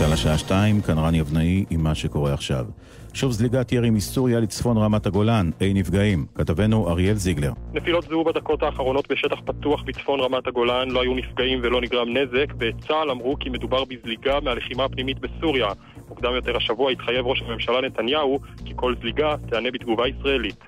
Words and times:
צה"ל 0.00 0.12
השעה 0.12 0.38
שתיים, 0.38 0.80
כאן 0.80 0.98
רני 0.98 1.20
אבנאי 1.20 1.64
עם 1.70 1.82
מה 1.82 1.94
שקורה 1.94 2.34
עכשיו. 2.34 2.66
שוב 3.14 3.32
זליגת 3.32 3.72
ירי 3.72 3.90
מסוריה 3.90 4.40
לצפון 4.40 4.76
רמת 4.76 5.06
הגולן, 5.06 5.50
אין 5.60 5.76
נפגעים. 5.76 6.26
כתבנו 6.34 6.90
אריאל 6.90 7.14
זיגלר. 7.14 7.52
נפילות 7.72 8.04
זוהו 8.08 8.24
בדקות 8.24 8.62
האחרונות 8.62 9.10
בשטח 9.10 9.36
פתוח 9.44 9.82
בצפון 9.82 10.20
רמת 10.20 10.46
הגולן, 10.46 10.90
לא 10.90 11.02
היו 11.02 11.14
נפגעים 11.14 11.58
ולא 11.62 11.80
נגרם 11.80 12.16
נזק. 12.16 12.52
בצה"ל 12.58 13.10
אמרו 13.10 13.36
כי 13.40 13.48
מדובר 13.48 13.84
בזליגה 13.84 14.40
מהלחימה 14.40 14.84
הפנימית 14.84 15.18
בסוריה. 15.18 15.68
מוקדם 16.08 16.34
יותר 16.34 16.56
השבוע 16.56 16.90
התחייב 16.90 17.26
ראש 17.26 17.42
הממשלה 17.42 17.80
נתניהו 17.80 18.38
כי 18.64 18.72
כל 18.76 18.94
זליגה 19.00 19.34
תיענה 19.48 19.70
בתגובה 19.70 20.08
ישראלית. 20.08 20.64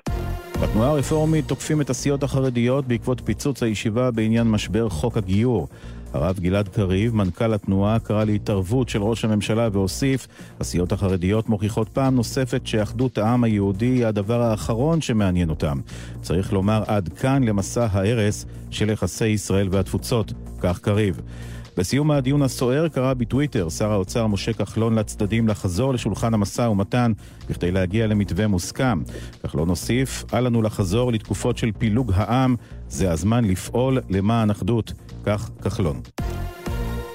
בתנועה 0.63 0.91
הרפורמית 0.91 1.49
תוקפים 1.49 1.81
את 1.81 1.91
הסיעות 1.91 2.23
החרדיות 2.23 2.87
בעקבות 2.87 3.21
פיצוץ 3.25 3.63
הישיבה 3.63 4.11
בעניין 4.11 4.51
משבר 4.51 4.89
חוק 4.89 5.17
הגיור. 5.17 5.69
הרב 6.13 6.39
גלעד 6.39 6.69
קריב, 6.69 7.15
מנכ"ל 7.15 7.55
התנועה, 7.55 7.99
קרא 7.99 8.25
להתערבות 8.25 8.89
של 8.89 9.03
ראש 9.03 9.25
הממשלה 9.25 9.69
והוסיף, 9.73 10.27
הסיעות 10.61 10.93
החרדיות 10.93 11.49
מוכיחות 11.49 11.89
פעם 11.89 12.15
נוספת 12.15 12.67
שאחדות 12.67 13.19
העם 13.19 13.45
היהודי 13.45 13.87
היא 13.87 14.07
הדבר 14.07 14.43
האחרון 14.43 15.01
שמעניין 15.01 15.51
אותם. 15.51 15.81
צריך 16.23 16.53
לומר 16.53 16.83
עד 16.87 17.09
כאן 17.09 17.45
למסע 17.45 17.87
ההרס 17.91 18.47
של 18.71 18.91
יחסי 18.91 19.27
ישראל 19.27 19.69
והתפוצות, 19.71 20.33
כך 20.61 20.79
קריב. 20.79 21.21
בסיום 21.77 22.11
הדיון 22.11 22.43
הסוער 22.43 22.89
קרא 22.89 23.15
בטוויטר 23.15 23.69
שר 23.69 23.93
האוצר 23.93 24.27
משה 24.27 24.53
כחלון 24.53 24.95
לצדדים 24.95 25.49
לחזור 25.49 25.95
לשולחן 25.95 26.35
המשא 26.35 26.63
ומתן 26.63 27.13
בכדי 27.51 27.71
להגיע 27.71 28.07
למתווה 28.07 28.47
מוסכם. 28.47 29.03
כחלון 29.43 29.69
הוסיף, 29.69 30.25
אל 30.35 30.41
לנו 30.41 30.63
לחזור 30.63 31.13
לתקופות 31.13 31.59
של 31.59 31.71
פילוג 31.79 32.13
העם, 32.15 32.57
זה 32.89 33.13
הזמן 33.13 33.45
לפעול 33.45 33.99
למען 34.11 34.51
אחדות. 34.51 34.93
כך 35.25 35.51
כחלון. 35.63 36.01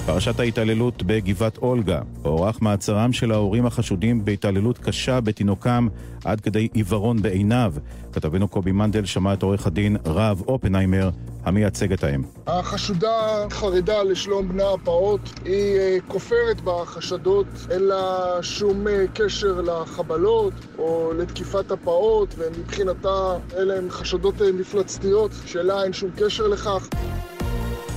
פרשת 0.07 0.39
ההתעללות 0.39 1.03
בגבעת 1.03 1.57
אולגה, 1.57 2.01
הוארך 2.23 2.61
מעצרם 2.61 3.13
של 3.13 3.31
ההורים 3.31 3.65
החשודים 3.65 4.25
בהתעללות 4.25 4.77
קשה 4.77 5.21
בתינוקם 5.21 5.87
עד 6.25 6.41
כדי 6.41 6.67
עיוורון 6.73 7.21
בעיניו. 7.21 7.73
כתבנו 8.13 8.47
קובי 8.47 8.71
מנדל 8.71 9.05
שמע 9.05 9.33
את 9.33 9.43
עורך 9.43 9.67
הדין 9.67 9.97
רב 10.05 10.41
אופנהיימר, 10.47 11.09
המייצג 11.43 11.93
את 11.93 12.03
האם. 12.03 12.23
החשודה 12.47 13.45
חרדה 13.49 14.03
לשלום 14.03 14.49
בני 14.49 14.63
הפעוט, 14.73 15.21
היא 15.45 15.77
אה, 15.77 15.97
כופרת 16.07 16.61
בחשדות, 16.63 17.47
אין 17.71 17.81
לה 17.81 18.37
שום 18.41 18.87
אה, 18.87 19.05
קשר 19.13 19.61
לחבלות 19.61 20.53
או 20.77 21.13
לתקיפת 21.17 21.71
הפעוט, 21.71 22.35
ומבחינתה 22.37 23.37
אלה 23.57 23.77
הן 23.77 23.89
חשדות 23.89 24.41
אה, 24.41 24.51
מפלצתיות, 24.51 25.31
שלה 25.45 25.83
אין 25.83 25.93
שום 25.93 26.09
קשר 26.17 26.47
לכך. 26.47 26.89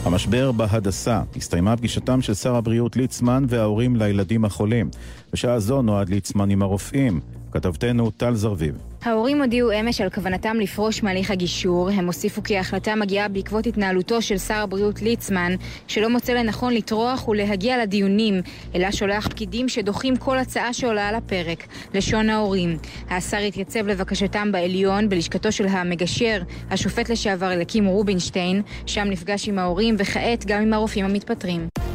המשבר 0.04 0.52
בהדסה. 0.52 1.22
הסתיימה 1.36 1.76
פגישתם 1.76 2.22
של 2.22 2.34
שר 2.34 2.56
הבריאות 2.56 2.96
ליצמן 2.96 3.44
וההורים 3.48 3.96
לילדים 3.96 4.44
החולים. 4.44 4.90
בשעה 5.32 5.60
זו 5.60 5.82
נועד 5.82 6.08
ליצמן 6.08 6.50
עם 6.50 6.62
הרופאים. 6.62 7.20
כתבתנו 7.52 8.10
טל 8.10 8.34
זרביב. 8.34 8.89
ההורים 9.04 9.42
הודיעו 9.42 9.72
אמש 9.80 10.00
על 10.00 10.10
כוונתם 10.10 10.60
לפרוש 10.60 11.02
מהליך 11.02 11.30
הגישור. 11.30 11.90
הם 11.90 12.06
הוסיפו 12.06 12.42
כי 12.42 12.56
ההחלטה 12.56 12.94
מגיעה 12.94 13.28
בעקבות 13.28 13.66
התנהלותו 13.66 14.22
של 14.22 14.38
שר 14.38 14.54
הבריאות 14.54 15.02
ליצמן, 15.02 15.54
שלא 15.88 16.10
מוצא 16.10 16.32
לנכון 16.32 16.74
לטרוח 16.74 17.28
ולהגיע 17.28 17.82
לדיונים, 17.82 18.42
אלא 18.74 18.90
שולח 18.90 19.28
פקידים 19.28 19.68
שדוחים 19.68 20.16
כל 20.16 20.38
הצעה 20.38 20.72
שעולה 20.72 21.08
על 21.08 21.14
הפרק. 21.14 21.66
לשון 21.94 22.30
ההורים. 22.30 22.78
השר 23.10 23.36
התייצב 23.38 23.86
לבקשתם 23.86 24.52
בעליון, 24.52 25.08
בלשכתו 25.08 25.52
של 25.52 25.66
המגשר, 25.66 26.42
השופט 26.70 27.10
לשעבר 27.10 27.52
אליקים 27.52 27.86
רובינשטיין, 27.86 28.62
שם 28.86 29.04
נפגש 29.10 29.48
עם 29.48 29.58
ההורים 29.58 29.94
וכעת 29.98 30.44
גם 30.46 30.62
עם 30.62 30.72
הרופאים 30.72 31.04
המתפטרים. 31.04 31.89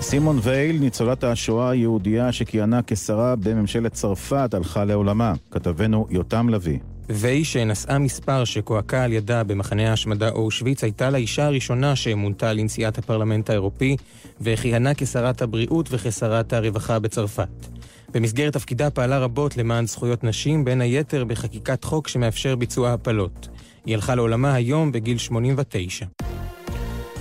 סימון 0.00 0.38
וייל, 0.42 0.78
ניצולת 0.78 1.24
השואה 1.24 1.70
היהודייה 1.70 2.32
שכיהנה 2.32 2.80
כשרה 2.86 3.36
בממשלת 3.36 3.92
צרפת, 3.92 4.54
הלכה 4.54 4.84
לעולמה. 4.84 5.32
כתבנו 5.50 6.06
יותם 6.10 6.48
לביא. 6.48 6.78
ויי, 7.08 7.44
שנשאה 7.44 7.98
מספר 7.98 8.44
שכועקה 8.44 9.04
על 9.04 9.12
ידה 9.12 9.44
במחנה 9.44 9.90
ההשמדה 9.90 10.28
אושוויץ, 10.28 10.84
הייתה 10.84 11.10
לאישה 11.10 11.46
הראשונה 11.46 11.96
שמונתה 11.96 12.52
לנשיאת 12.52 12.98
הפרלמנט 12.98 13.50
האירופי, 13.50 13.96
וכיהנה 14.40 14.94
כשרת 14.94 15.42
הבריאות 15.42 15.88
וכשרת 15.90 16.52
הרווחה 16.52 16.98
בצרפת. 16.98 17.66
במסגרת 18.12 18.52
תפקידה 18.52 18.90
פעלה 18.90 19.18
רבות 19.18 19.56
למען 19.56 19.86
זכויות 19.86 20.24
נשים, 20.24 20.64
בין 20.64 20.80
היתר 20.80 21.24
בחקיקת 21.24 21.84
חוק 21.84 22.08
שמאפשר 22.08 22.56
ביצוע 22.56 22.92
הפלות. 22.92 23.48
היא 23.86 23.94
הלכה 23.94 24.14
לעולמה 24.14 24.54
היום 24.54 24.92
בגיל 24.92 25.18
89. 25.18 26.06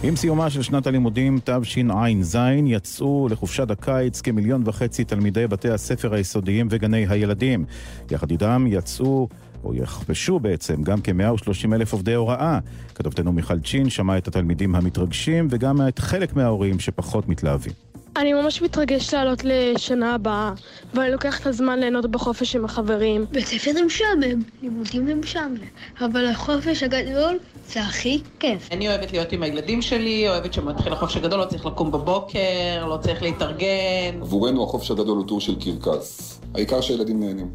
עם 0.08 0.16
סיומה 0.16 0.50
של 0.50 0.62
שנת 0.62 0.88
הלימודים 0.88 1.40
תשע"ז 1.44 2.38
יצאו 2.66 3.28
לחופשת 3.32 3.72
הקיץ 3.72 4.22
כמיליון 4.22 4.62
וחצי 4.66 5.04
תלמידי 5.04 5.48
בתי 5.48 5.70
הספר 5.70 6.14
היסודיים 6.14 6.68
וגני 6.72 7.06
הילדים. 7.10 7.66
יחד 8.12 8.32
איתם 8.32 8.66
יצאו 8.70 9.28
או 9.64 9.76
יכפשו 9.76 10.40
בעצם 10.40 10.84
גם 10.84 11.02
כ-130 11.04 11.74
אלף 11.74 11.94
עובדי 11.94 12.14
הוראה. 12.14 12.60
כתובתנו 12.96 13.32
מיכל 13.32 13.60
צ'ין 13.60 13.90
שמעה 13.90 14.18
את 14.18 14.28
התלמידים 14.28 14.76
המתרגשים 14.76 15.48
וגם 15.50 15.88
את 15.88 16.00
חלק 16.00 16.36
מההורים 16.36 16.80
שפחות 16.80 17.30
מתלהבים. 17.30 17.74
אני 18.18 18.34
ממש 18.34 18.62
מתרגש 18.62 19.14
לעלות 19.14 19.42
לשנה 19.44 20.16
הבאה, 20.16 20.54
ואני 20.94 21.12
לוקח 21.12 21.40
את 21.40 21.48
הזמן 21.48 21.80
ליהנות 21.80 22.12
בחופש 22.12 22.56
עם 22.56 22.66
החברים. 22.66 23.26
בית 23.32 23.46
ספר 23.46 23.72
זה 23.74 23.84
משעמם, 23.86 24.42
לימודים 24.62 25.06
זה 25.06 25.16
משעמם, 25.16 25.56
אבל 26.02 26.26
החופש 26.26 26.84
הגדול 26.84 27.38
זה 27.68 27.82
הכי 27.82 28.22
כיף. 28.40 28.70
אני 28.72 28.88
אוהבת 28.88 29.12
להיות 29.12 29.32
עם 29.32 29.44
הילדים 29.44 29.82
שלי, 29.82 30.30
אוהבת 30.30 30.54
שמתחיל 30.54 30.94
החופש 30.94 31.18
הגדול, 31.18 31.40
לא 31.40 31.46
צריך 31.46 31.66
לקום 31.66 31.92
בבוקר, 31.92 32.86
לא 32.88 32.98
צריך 32.98 33.22
להתארגן. 33.22 34.22
עבורנו 34.22 34.64
החופש 34.64 34.92
הגדול 34.92 35.18
הוא 35.18 35.28
טור 35.28 35.42
של 35.42 35.56
קרקס. 35.60 36.40
העיקר 36.54 36.82
שהילדים 36.82 37.20
נהנים. 37.20 37.50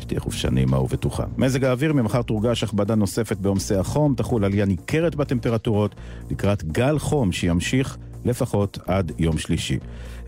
שתהיה 0.00 0.20
חופשה 0.20 0.50
נעימה 0.50 0.80
ובטוחה. 0.80 1.24
מזג 1.36 1.64
האוויר 1.64 1.92
ממחר 1.92 2.22
תורגש 2.22 2.62
הכבדה 2.62 2.94
נוספת 2.94 3.36
בעומסי 3.36 3.74
החום, 3.74 4.14
תחול 4.14 4.44
עלייה 4.44 4.64
ניכרת 4.64 5.14
בטמפרטורות 5.14 5.94
לקראת 6.30 6.64
גל 6.64 6.98
חום 6.98 7.32
שימשיך 7.32 7.98
לפחות 8.24 8.78
עד 8.86 9.12
יום 9.18 9.38
שלישי. 9.38 9.78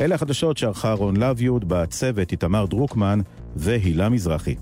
אלה 0.01 0.15
החדשות 0.15 0.59
שערכה 0.59 0.93
רון 0.93 1.17
לביוד, 1.17 1.69
בצוות 1.69 2.33
איתמר 2.33 2.67
דרוקמן 2.67 3.21
והילה 3.57 4.09
מזרחי. 4.09 4.55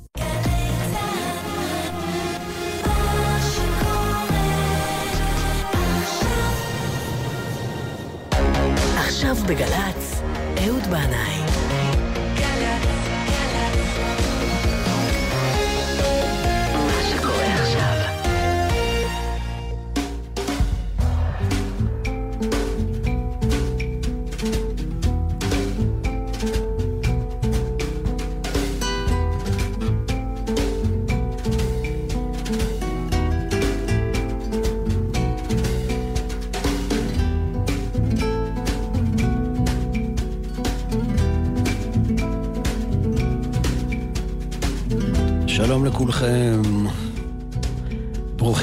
בגל"צ, 9.53 10.23
אהוד 10.65 10.83
בנאי. 10.83 11.42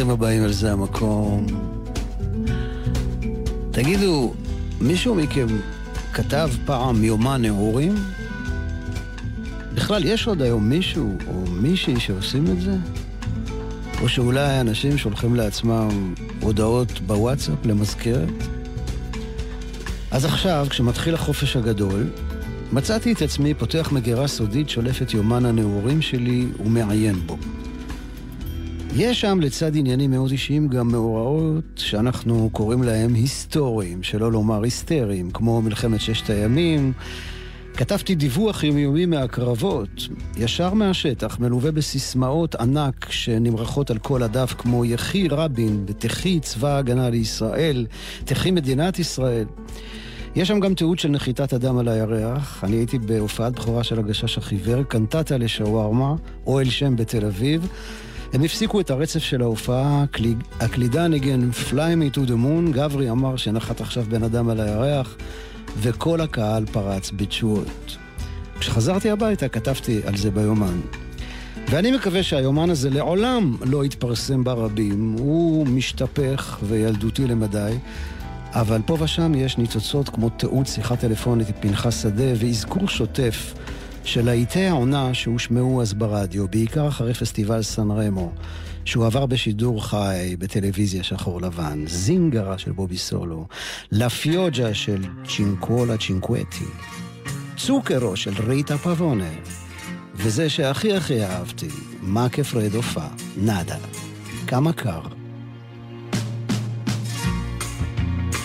ברוכים 0.09 0.23
הבאים 0.25 0.44
אל 0.44 0.51
זה 0.51 0.71
המקום. 0.71 1.45
תגידו, 3.71 4.33
מישהו 4.81 5.15
מכם 5.15 5.47
כתב 6.13 6.50
פעם 6.65 7.03
יומן 7.03 7.41
נעורים? 7.41 7.95
בכלל, 9.73 10.06
יש 10.06 10.27
עוד 10.27 10.41
היום 10.41 10.69
מישהו 10.69 11.17
או 11.27 11.51
מישהי 11.51 12.00
שעושים 12.00 12.45
את 12.51 12.61
זה? 12.61 12.75
או 14.01 14.09
שאולי 14.09 14.61
אנשים 14.61 14.97
שולחים 14.97 15.35
לעצמם 15.35 16.13
הודעות 16.41 17.01
בוואטסאפ 17.01 17.65
למזכרת? 17.65 18.29
אז 20.11 20.25
עכשיו, 20.25 20.67
כשמתחיל 20.69 21.15
החופש 21.15 21.56
הגדול, 21.56 22.09
מצאתי 22.71 23.13
את 23.13 23.21
עצמי 23.21 23.53
פותח 23.53 23.89
מגירה 23.91 24.27
סודית, 24.27 24.69
שולף 24.69 25.01
את 25.01 25.13
יומן 25.13 25.45
הנעורים 25.45 26.01
שלי 26.01 26.47
ומעיין 26.65 27.15
בו. 27.15 27.38
יש 29.01 29.22
שם 29.22 29.40
לצד 29.42 29.75
עניינים 29.75 30.12
מאוד 30.12 30.31
אישיים 30.31 30.68
גם 30.68 30.88
מאורעות 30.88 31.63
שאנחנו 31.75 32.50
קוראים 32.51 32.84
להם 32.84 33.13
היסטוריים, 33.13 34.04
שלא 34.04 34.31
לומר 34.31 34.63
היסטריים, 34.63 35.31
כמו 35.31 35.62
מלחמת 35.62 36.01
ששת 36.01 36.30
הימים. 36.30 36.94
כתבתי 37.74 38.16
דיווח 38.16 38.63
יומיומי 38.63 39.06
מהקרבות, 39.06 39.90
ישר 40.38 40.74
מהשטח, 40.74 41.40
מלווה 41.40 41.72
בסיסמאות 41.72 42.56
ענק 42.56 43.12
שנמרחות 43.12 43.92
על 43.92 43.98
כל 43.98 44.24
הדף, 44.24 44.54
כמו 44.57 44.86
יחי 44.86 45.28
רבין 45.28 45.86
ותחי 45.88 46.40
צבא 46.40 46.75
ההגנה 46.75 47.10
לישראל, 47.10 47.86
תחי 48.25 48.52
מדינת 48.52 49.00
ישראל. 49.00 49.45
יש 50.36 50.48
שם 50.48 50.60
גם 50.60 50.74
תיעוד 50.74 51.00
של 51.00 51.10
נחיתת 51.10 51.54
אדם 51.54 51.78
על 51.78 51.88
הירח. 51.88 52.63
אני 52.63 52.75
הייתי 52.75 53.00
בהופעת 53.00 53.54
בכורה 53.54 53.84
של 53.84 54.00
הגשש 54.00 54.38
החיוור, 54.38 54.84
קנטטה 54.84 55.38
לשווארמה, 55.38 56.16
אוהל 56.48 56.69
שם 56.69 56.95
בתל 56.95 57.25
אביב. 57.25 57.68
הם 58.34 58.44
הפסיקו 58.44 58.80
את 58.80 58.90
הרצף 58.90 59.20
של 59.20 59.42
ההופעה, 59.42 60.06
הקלידן 60.60 61.12
ניגן 61.12 61.50
Fly 61.52 61.74
me 61.74 62.16
to 62.16 62.28
the 62.28 62.31
moon, 62.31 62.72
גברי 62.72 63.10
אמר 63.10 63.36
שנחת 63.38 63.81
עכשיו 63.81 64.04
בן 64.10 64.24
אדם 64.24 64.50
על 64.50 64.60
הירח, 64.60 65.16
וכל 65.78 66.22
הקהל 66.22 66.66
פרץ 66.66 67.12
בתשואות. 67.16 67.98
כשחזרתי 68.60 69.10
הביתה 69.10 69.48
כתבתי 69.48 70.02
על 70.06 70.18
זה 70.18 70.31
ביומן. 70.31 70.80
ואני 71.70 71.92
מקווה 71.92 72.24
שהיומן 72.24 72.70
הזה 72.70 72.90
לעולם 72.90 73.56
לא 73.66 73.86
יתפרסם 73.86 74.44
ברבים. 74.44 75.16
הוא 75.20 75.68
משתפך 75.68 76.60
וילדותי 76.64 77.28
למדי, 77.28 77.74
אבל 78.54 78.81
פה 78.86 78.98
ושם 79.00 79.36
יש 79.36 79.58
ניצוצות 79.58 80.10
כמו 80.10 80.30
תיעוד 80.30 80.68
שיחה 80.68 80.96
טלפונית 80.96 81.48
עם 81.48 81.54
פנחס 81.60 82.04
שדה 82.04 82.31
ואזכור 82.36 82.88
שוטף 82.88 83.54
של 84.09 84.25
להיטי 84.25 84.65
העונה 84.65 85.13
שהושמעו 85.13 85.81
אז 85.81 85.94
ברדיו, 85.94 86.47
בעיקר 86.47 86.88
אחרי 86.88 87.13
פסטיבל 87.13 87.61
סן 87.61 87.91
רמו, 87.91 88.31
שהוא 88.85 89.06
עבר 89.06 89.25
בשידור 89.25 89.85
חי 89.85 90.35
בטלוויזיה 90.39 91.03
שחור 91.03 91.41
לבן, 91.41 91.88
זינגרה 91.88 92.57
של 92.57 92.71
בובי 92.71 92.97
סולו, 92.97 93.47
לה 93.91 94.09
פיוג'ה 94.09 94.73
של 94.73 95.01
צ'ינקולה 95.27 95.97
צ'ינקווטי, 95.97 96.65
צוקרו 97.57 98.15
של 98.15 98.33
ריטה 98.47 98.77
פבונה, 98.77 99.31
וזה 100.15 100.50
שהכי 100.50 100.94
הכי 100.94 101.23
אהבתי, 101.23 101.69
מה 102.01 102.29
כפרדו 102.29 102.81
פה, 102.81 103.03
נאדה, 103.38 103.77
כמה 104.47 104.73
קר. 104.73 105.01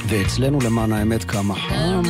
ואצלנו 0.09 0.59
למען 0.65 0.93
האמת 0.93 1.25
כמה 1.25 1.55
חם. 1.55 2.03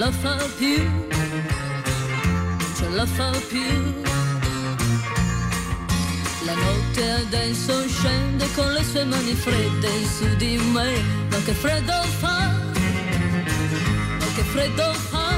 La 0.00 0.10
fa 0.10 0.34
più, 0.56 0.82
non 0.82 2.72
ce 2.74 2.88
la 2.88 3.04
fa 3.04 3.30
più. 3.48 3.70
La 6.46 6.54
notte 6.54 7.10
adesso 7.24 7.86
scende 7.86 8.46
con 8.54 8.72
le 8.72 8.82
sue 8.82 9.04
mani 9.04 9.34
fredde 9.34 9.90
su 10.16 10.26
di 10.36 10.56
me, 10.72 10.90
ma 11.30 11.36
che 11.44 11.52
freddo 11.52 12.02
fa, 12.18 12.38
ma 14.20 14.26
che 14.36 14.42
freddo 14.54 14.90
fa. 15.10 15.28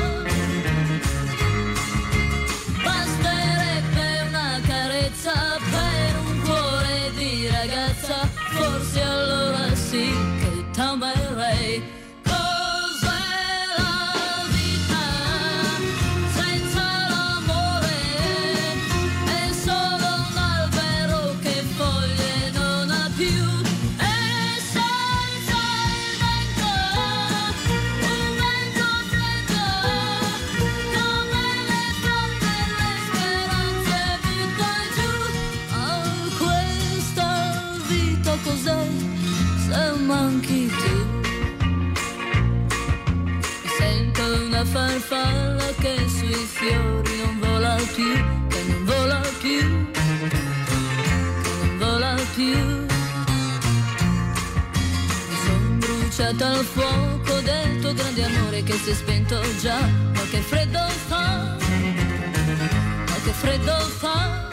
Basterebbe 2.85 4.07
una 4.29 4.61
carezza 4.65 5.59
per 5.73 6.11
un 6.25 6.41
cuore 6.43 7.11
di 7.17 7.49
ragazza, 7.49 8.29
forse 8.53 9.03
allora 9.03 9.32
farfalla 44.73 45.67
che 45.81 45.97
sui 46.09 46.33
fiori 46.33 47.17
non 47.25 47.39
vola 47.41 47.77
più, 47.95 48.15
che 48.49 48.63
non 48.69 48.85
vola 48.85 49.21
più, 49.39 49.91
che 49.93 51.53
non 51.61 51.79
vola 51.79 52.15
più. 52.35 52.57
Mi 55.29 55.37
son 55.45 55.79
bruciata 55.79 56.49
al 56.49 56.65
fuoco 56.65 57.41
del 57.41 57.81
tuo 57.81 57.93
grande 57.93 58.25
amore 58.25 58.63
che 58.63 58.73
si 58.73 58.91
è 58.91 58.95
spento 58.95 59.39
già, 59.61 59.81
ma 60.15 60.23
che 60.31 60.41
freddo 60.41 60.85
fa, 61.09 61.57
ma 63.09 63.17
che 63.25 63.33
freddo 63.33 63.77
fa. 64.01 64.52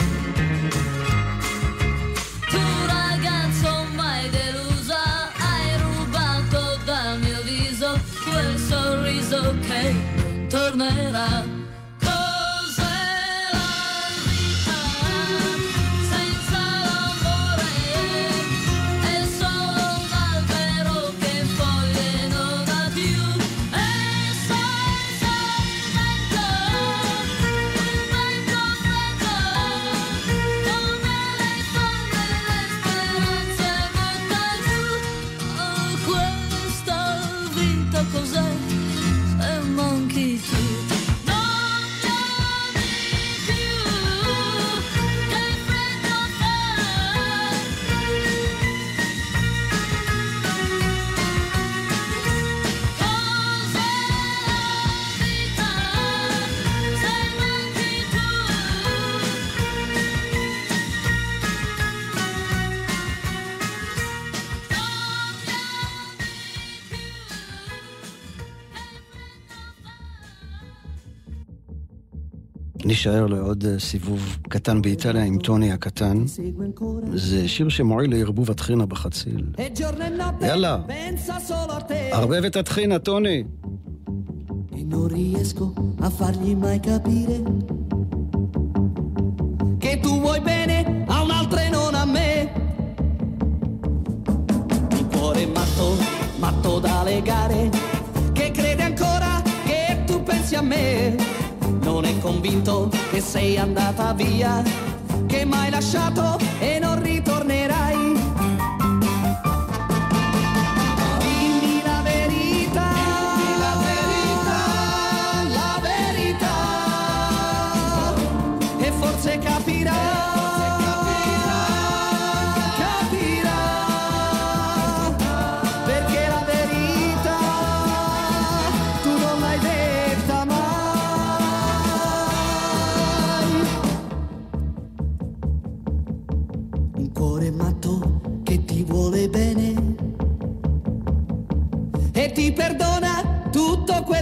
נישאר 73.00 73.28
לעוד 73.28 73.66
אה, 73.66 73.80
סיבוב 73.80 74.38
קטן 74.50 74.82
באיטליה 74.82 75.24
עם 75.24 75.38
טוני 75.38 75.72
הקטן. 75.72 76.24
זה 77.14 77.48
שיר 77.48 77.70
שמועיל 77.70 78.16
לערבוב 78.16 78.52
הטחינה 78.52 78.86
בחציל. 78.86 79.46
יאללה, 80.42 80.78
ערבב 82.12 82.44
את 82.46 82.56
הטחינה, 82.56 83.00
טוני. 83.00 83.44
Non 84.92 85.08
riesco 85.08 85.66
a 86.08 86.10
fargli 86.20 86.54
mai 86.64 86.80
capire 86.90 87.38
che 89.84 89.92
tu 90.04 90.12
vuoi 90.24 90.42
bene 90.52 90.78
a 91.14 91.16
un'altra 91.26 91.62
e 91.68 91.70
non 91.78 91.94
a 92.04 92.06
me. 92.16 92.32
Il 95.00 95.06
cuore 95.14 95.44
matto, 95.58 95.88
matto 96.44 96.72
da 96.86 96.98
legare, 97.12 97.62
che 98.38 98.48
crede 98.58 98.84
ancora 98.92 99.32
che 99.70 99.82
tu 100.08 100.16
pensi 100.28 100.56
a 100.62 100.64
me 100.72 101.40
non 102.02 102.10
è 102.10 102.18
convinto 102.20 102.90
che 103.12 103.20
sei 103.20 103.58
andata 103.58 104.14
via, 104.14 104.64
che 105.28 105.44
m'hai 105.44 105.70
lasciato 105.70 106.38
e 106.58 106.69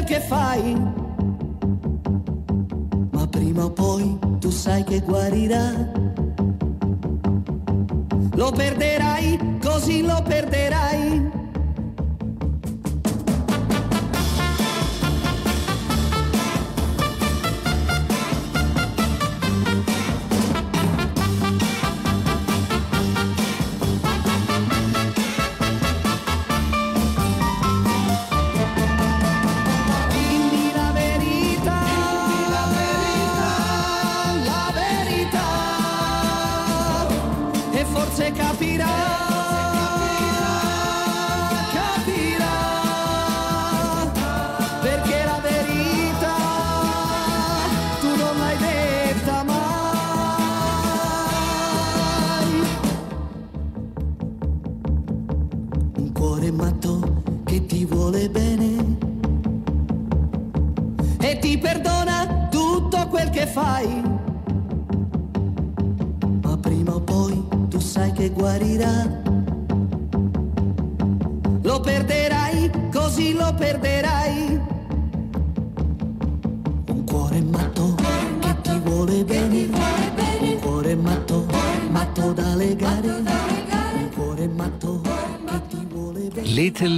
che 0.08 0.22
fai, 0.22 0.74
ma 3.12 3.28
prima 3.28 3.66
o 3.66 3.72
poi 3.72 4.18
tu 4.40 4.50
sai 4.50 4.84
che 4.86 5.02
guarirà. 5.02 6.06
lo 8.38 8.52
perderai, 8.52 9.58
così 9.62 10.02
lo 10.04 10.22
perderai. 10.24 11.37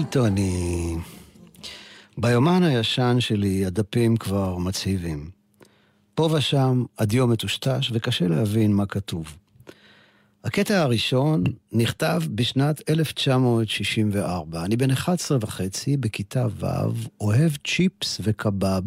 טוני. 0.10 0.96
ביומן 2.18 2.64
הישן 2.64 3.18
שלי 3.20 3.66
הדפים 3.66 4.18
כבר 4.18 4.58
מצהיבים. 4.58 5.30
פה 6.16 6.30
ושם 6.34 6.84
הדיו 7.00 7.28
מטושטש 7.28 7.92
וקשה 7.94 8.28
להבין 8.28 8.74
מה 8.74 8.86
כתוב. 8.86 9.36
הקטע 10.44 10.82
הראשון 10.82 11.44
נכתב 11.72 12.22
בשנת 12.36 12.90
1964. 12.90 14.66
אני 14.66 14.78
בן 14.78 14.92
11 14.92 15.38
וחצי, 15.42 15.98
בכיתה 15.98 16.48
ו', 16.60 16.66
אוהב 17.22 17.52
צ'יפס 17.68 18.22
וקבב, 18.24 18.82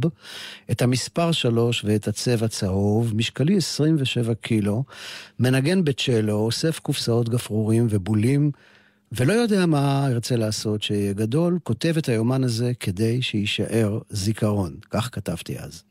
את 0.71 0.83
המספר 0.83 1.33
3 1.33 1.85
ואת 1.85 2.09
הצבע 2.09 2.49
צהוב, 2.49 3.17
משקלי 3.17 3.57
27 3.57 4.35
קילו, 4.35 4.85
מנגן 5.39 5.85
בצ'לו, 5.85 6.35
אוסף 6.35 6.79
קופסאות 6.79 7.29
גפרורים 7.29 7.87
ובולים 7.91 8.51
ולא 9.13 9.33
יודע 9.33 9.67
מה 9.67 10.07
ארצה 10.07 10.37
לעשות 10.37 10.83
שיהיה 10.83 11.13
גדול, 11.13 11.59
כותב 11.63 11.95
את 11.99 12.09
היומן 12.09 12.45
הזה 12.45 12.73
כדי 12.81 13.23
שיישאר 13.23 13.99
זיכרון. 14.11 14.77
כך 14.91 15.09
כתבתי 15.13 15.59
אז. 15.59 15.83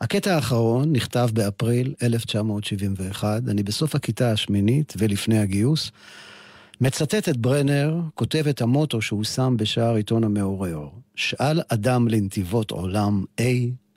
הקטע 0.00 0.34
האחרון 0.34 0.92
נכתב 0.92 1.28
באפריל 1.32 1.94
1971, 2.02 3.42
אני 3.48 3.62
בסוף 3.62 3.94
הכיתה 3.94 4.32
השמינית 4.32 4.94
ולפני 4.98 5.38
הגיוס, 5.38 5.90
מצטט 6.80 7.28
את 7.28 7.36
ברנר, 7.36 8.00
כותב 8.14 8.44
את 8.50 8.62
המוטו 8.62 9.02
שהוא 9.02 9.24
שם 9.24 9.54
בשער 9.58 9.94
עיתון 9.94 10.24
המעורר. 10.24 10.88
שאל 11.14 11.60
אדם 11.68 12.08
לנתיבות 12.08 12.70
עולם, 12.70 13.24
A 13.40 13.44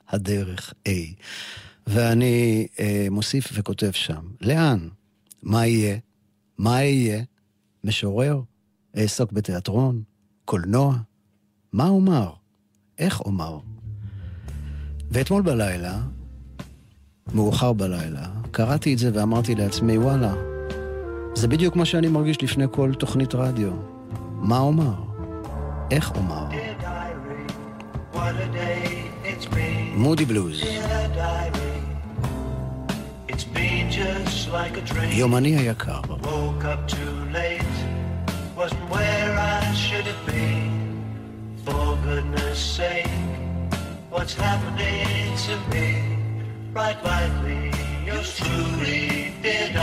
הדרך 0.08 0.74
A. 0.88 0.90
ואני 1.86 2.66
אה, 2.80 3.06
מוסיף 3.10 3.48
וכותב 3.52 3.90
שם, 3.90 4.22
לאן? 4.40 4.88
מה 5.42 5.66
יהיה? 5.66 5.98
מה 6.58 6.82
יהיה? 6.82 7.22
משורר, 7.84 8.40
אעסוק 8.96 9.32
בתיאטרון, 9.32 10.02
קולנוע. 10.44 10.96
מה 11.72 11.88
אומר? 11.88 12.30
איך 12.98 13.20
אומר? 13.20 13.58
ואתמול 15.14 15.42
בלילה, 15.42 15.94
מאוחר 17.34 17.72
בלילה, 17.72 18.26
קראתי 18.50 18.94
את 18.94 18.98
זה 18.98 19.10
ואמרתי 19.14 19.54
לעצמי, 19.54 19.98
וואלה, 19.98 20.34
זה 21.34 21.48
בדיוק 21.48 21.76
מה 21.76 21.84
שאני 21.84 22.08
מרגיש 22.08 22.42
לפני 22.42 22.64
כל 22.70 22.92
תוכנית 22.98 23.34
רדיו. 23.34 23.70
מה 24.34 24.58
אומר? 24.58 24.94
איך 25.90 26.12
אומר? 26.16 26.46
מודי 29.94 30.24
בלוז. 30.24 30.60
יומני 35.10 35.56
היקר. 35.56 36.00
wasn't 38.56 38.86
where 38.94 39.32
I 39.58 39.74
should 39.84 40.06
have 40.12 40.22
been. 40.26 40.70
For 41.64 41.86
goodness 42.06 42.58
sake, 42.78 43.23
what's 44.14 44.34
happening 44.34 45.36
to 45.36 45.56
me? 45.70 46.16
Write 46.72 47.02
lightly, 47.04 47.72
yours 48.06 48.36
truly, 48.36 49.34
dear 49.42 49.73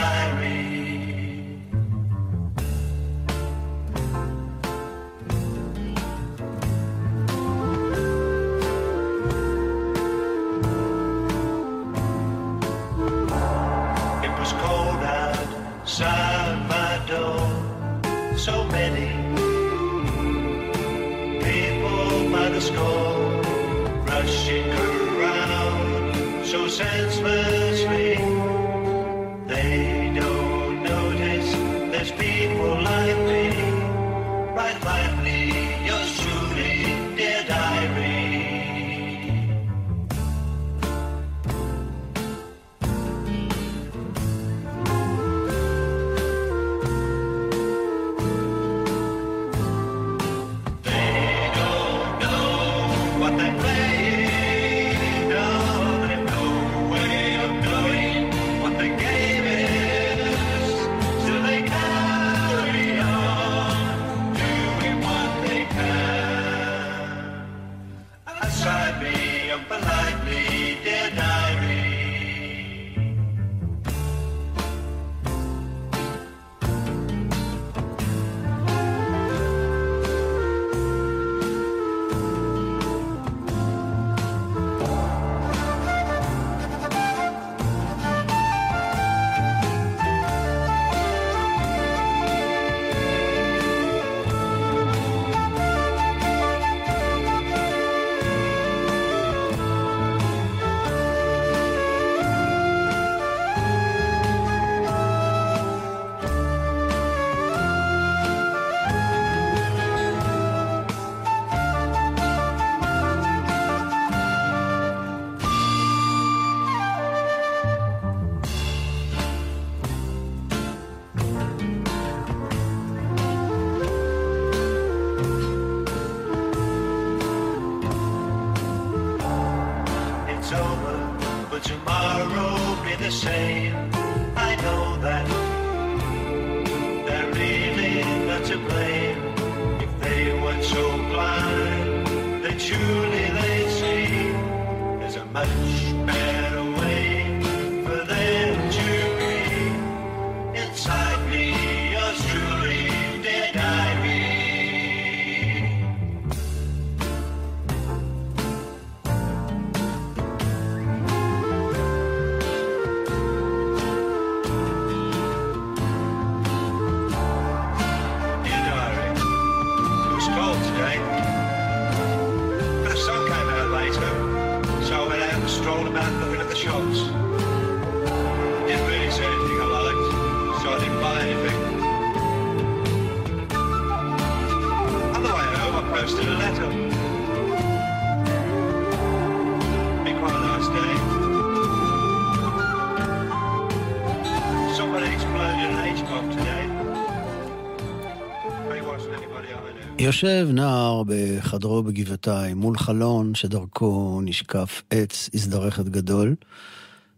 יושב 200.12 200.48
נער 200.54 201.04
בחדרו 201.08 201.84
בגבעתיים 201.84 202.58
מול 202.58 202.78
חלון 202.78 203.36
שדרכו 203.36 204.22
נשקף 204.24 204.82
עץ 204.90 205.30
הזדרכת 205.34 205.86
גדול, 205.86 206.36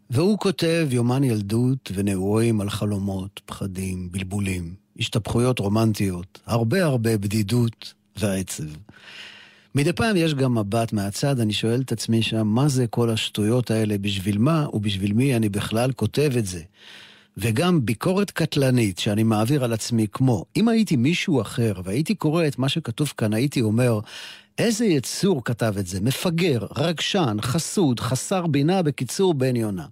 והוא 0.10 0.38
כותב 0.38 0.88
יומן 0.92 1.24
ילדות 1.24 1.92
ונעורים 1.94 2.62
על 2.62 2.70
חלומות, 2.70 3.42
פחדים, 3.46 4.12
בלבולים, 4.12 4.76
השתפכויות 5.00 5.60
רומנטיות, 5.60 6.40
הרבה 6.46 6.86
הרבה 6.86 7.18
בדידות 7.18 7.94
ועצב. 8.18 8.64
מדי 9.76 9.94
פעם 9.94 10.16
יש 10.16 10.34
גם 10.34 10.58
מבט 10.58 10.94
מהצד, 10.94 11.40
אני 11.40 11.54
שואל 11.54 11.82
את 11.82 11.92
עצמי 11.92 12.22
שם, 12.22 12.48
מה 12.48 12.68
זה 12.68 12.88
כל 12.88 13.10
השטויות 13.10 13.72
האלה, 13.72 13.98
בשביל 13.98 14.38
מה 14.38 14.68
ובשביל 14.74 15.14
מי 15.14 15.36
אני 15.36 15.50
בכלל 15.50 15.92
כותב 15.92 16.32
את 16.38 16.46
זה? 16.46 16.62
וגם 17.38 17.86
ביקורת 17.86 18.32
קטלנית 18.32 19.00
שאני 19.00 19.24
מעביר 19.24 19.64
על 19.64 19.74
עצמי, 19.74 20.08
כמו, 20.12 20.46
אם 20.56 20.68
הייתי 20.68 20.96
מישהו 20.96 21.42
אחר 21.42 21.74
והייתי 21.84 22.16
קורא 22.16 22.48
את 22.48 22.60
מה 22.60 22.70
שכתוב 22.70 23.14
כאן, 23.18 23.34
הייתי 23.34 23.62
אומר, 23.62 24.00
איזה 24.58 24.86
יצור 24.86 25.44
כתב 25.44 25.74
את 25.80 25.88
זה? 25.88 26.02
מפגר, 26.02 26.66
רגשן, 26.78 27.38
חסוד, 27.42 28.00
חסר 28.00 28.48
בינה, 28.48 28.82
בקיצור, 28.82 29.34
בן 29.34 29.56
יונה. 29.56 29.86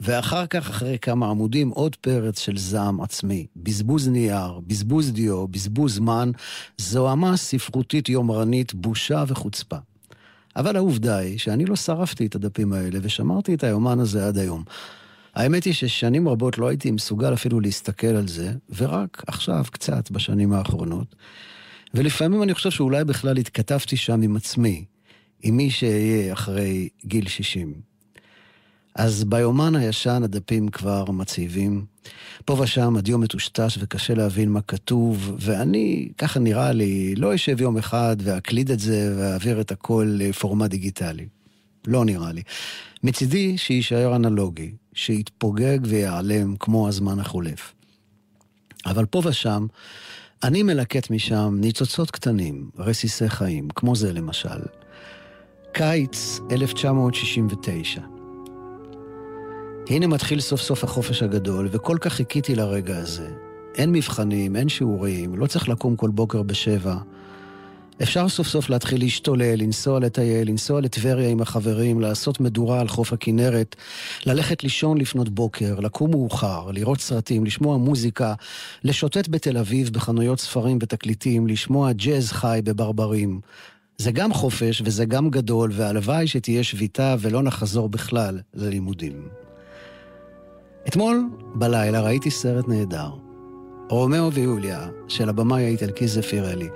ואחר 0.00 0.46
כך, 0.46 0.70
אחרי 0.70 0.98
כמה 0.98 1.30
עמודים, 1.30 1.68
עוד 1.68 1.96
פרץ 1.96 2.38
של 2.38 2.56
זעם 2.56 3.00
עצמי. 3.00 3.46
בזבוז 3.56 4.08
נייר, 4.08 4.60
בזבוז 4.66 5.12
דיו, 5.12 5.48
בזבוז 5.48 5.94
זמן, 5.94 6.30
זוהמה 6.78 7.36
ספרותית 7.36 8.08
יומרנית, 8.08 8.74
בושה 8.74 9.24
וחוצפה. 9.28 9.76
אבל 10.56 10.76
העובדה 10.76 11.16
היא 11.16 11.38
שאני 11.38 11.64
לא 11.64 11.76
שרפתי 11.76 12.26
את 12.26 12.34
הדפים 12.34 12.72
האלה 12.72 12.98
ושמרתי 13.02 13.54
את 13.54 13.64
היומן 13.64 14.00
הזה 14.00 14.26
עד 14.26 14.38
היום. 14.38 14.64
האמת 15.38 15.64
היא 15.64 15.74
ששנים 15.74 16.28
רבות 16.28 16.58
לא 16.58 16.68
הייתי 16.68 16.90
מסוגל 16.90 17.34
אפילו 17.34 17.60
להסתכל 17.60 18.06
על 18.06 18.28
זה, 18.28 18.52
ורק 18.76 19.24
עכשיו, 19.26 19.64
קצת, 19.70 20.10
בשנים 20.10 20.52
האחרונות. 20.52 21.14
ולפעמים 21.94 22.42
אני 22.42 22.54
חושב 22.54 22.70
שאולי 22.70 23.04
בכלל 23.04 23.36
התכתבתי 23.36 23.96
שם 23.96 24.22
עם 24.22 24.36
עצמי, 24.36 24.84
עם 25.42 25.56
מי 25.56 25.70
שאהיה 25.70 26.32
אחרי 26.32 26.88
גיל 27.04 27.28
60. 27.28 27.74
אז 28.94 29.24
ביומן 29.24 29.76
הישן 29.76 30.22
הדפים 30.24 30.68
כבר 30.68 31.10
מציבים. 31.10 31.84
פה 32.44 32.56
ושם 32.60 32.96
הדיו 32.96 33.18
מטושטש 33.18 33.78
וקשה 33.80 34.14
להבין 34.14 34.48
מה 34.48 34.60
כתוב, 34.60 35.36
ואני, 35.40 36.08
ככה 36.18 36.40
נראה 36.40 36.72
לי, 36.72 37.14
לא 37.14 37.34
אשב 37.34 37.60
יום 37.60 37.78
אחד 37.78 38.16
ואקליד 38.20 38.70
את 38.70 38.80
זה 38.80 39.14
ואעביר 39.18 39.60
את 39.60 39.72
הכל 39.72 40.06
לפורמט 40.18 40.70
דיגיטלי. 40.70 41.26
לא 41.86 42.04
נראה 42.04 42.32
לי. 42.32 42.42
מצידי 43.02 43.58
שיישאר 43.58 44.16
אנלוגי, 44.16 44.72
שיתפוגג 44.98 45.78
ויעלם 45.82 46.56
כמו 46.56 46.88
הזמן 46.88 47.20
החולף. 47.20 47.74
אבל 48.86 49.06
פה 49.06 49.22
ושם, 49.24 49.66
אני 50.42 50.62
מלקט 50.62 51.10
משם 51.10 51.56
ניצוצות 51.60 52.10
קטנים, 52.10 52.70
רסיסי 52.78 53.28
חיים, 53.28 53.68
כמו 53.74 53.96
זה 53.96 54.12
למשל. 54.12 54.60
קיץ 55.72 56.40
1969. 56.50 58.00
הנה 59.88 60.06
מתחיל 60.06 60.40
סוף 60.40 60.60
סוף 60.60 60.84
החופש 60.84 61.22
הגדול, 61.22 61.68
וכל 61.70 61.96
כך 62.00 62.12
חיכיתי 62.12 62.54
לרגע 62.54 62.96
הזה. 62.96 63.28
אין 63.74 63.92
מבחנים, 63.92 64.56
אין 64.56 64.68
שיעורים, 64.68 65.36
לא 65.36 65.46
צריך 65.46 65.68
לקום 65.68 65.96
כל 65.96 66.10
בוקר 66.10 66.42
בשבע. 66.42 66.96
אפשר 68.02 68.28
סוף 68.28 68.48
סוף 68.48 68.70
להתחיל 68.70 69.00
להשתולל, 69.00 69.54
לנסוע 69.54 70.00
לטייל, 70.00 70.48
לנסוע 70.48 70.80
לטבריה 70.80 71.28
עם 71.28 71.40
החברים, 71.40 72.00
לעשות 72.00 72.40
מדורה 72.40 72.80
על 72.80 72.88
חוף 72.88 73.12
הכנרת, 73.12 73.76
ללכת 74.26 74.62
לישון 74.62 74.98
לפנות 74.98 75.28
בוקר, 75.28 75.80
לקום 75.80 76.10
מאוחר, 76.10 76.70
לראות 76.70 77.00
סרטים, 77.00 77.44
לשמוע 77.44 77.76
מוזיקה, 77.76 78.34
לשוטט 78.84 79.28
בתל 79.28 79.56
אביב 79.56 79.90
בחנויות 79.90 80.40
ספרים 80.40 80.78
ותקליטים, 80.82 81.46
לשמוע 81.46 81.92
ג'אז 81.92 82.32
חי 82.32 82.60
בברברים. 82.64 83.40
זה 83.98 84.12
גם 84.12 84.32
חופש 84.32 84.82
וזה 84.84 85.04
גם 85.04 85.30
גדול, 85.30 85.70
והלוואי 85.74 86.26
שתהיה 86.26 86.64
שביתה 86.64 87.16
ולא 87.20 87.42
נחזור 87.42 87.88
בכלל 87.88 88.40
ללימודים. 88.54 89.28
אתמול 90.88 91.28
בלילה 91.54 92.00
ראיתי 92.00 92.30
סרט 92.30 92.68
נהדר. 92.68 93.27
רומאו 93.90 94.32
ויוליה, 94.32 94.88
של 95.08 95.28
הבמאי 95.28 95.64
האיטלקי 95.64 96.08
זפירלי. 96.08 96.68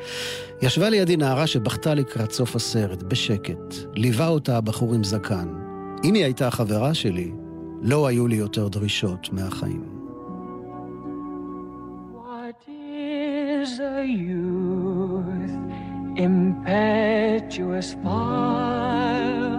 ישבה 0.62 0.90
לידי 0.90 1.16
נערה 1.16 1.46
שבכתה 1.46 1.94
לקראת 1.94 2.32
סוף 2.32 2.56
הסרט, 2.56 3.02
בשקט. 3.02 3.74
ליווה 3.94 4.28
אותה 4.28 4.56
הבחור 4.56 4.94
עם 4.94 5.04
זקן. 5.04 5.48
אם 6.04 6.14
היא 6.14 6.24
הייתה 6.24 6.50
חברה 6.50 6.94
שלי, 6.94 7.32
לא 7.82 8.06
היו 8.06 8.26
לי 8.26 8.36
יותר 8.36 8.68
דרישות 8.68 9.32
מהחיים. 9.32 9.82
What 12.14 12.68
is 12.68 13.70
a 13.80 14.04
youth? 14.28 15.56
Impetuous 16.16 17.88
fire. 18.04 19.56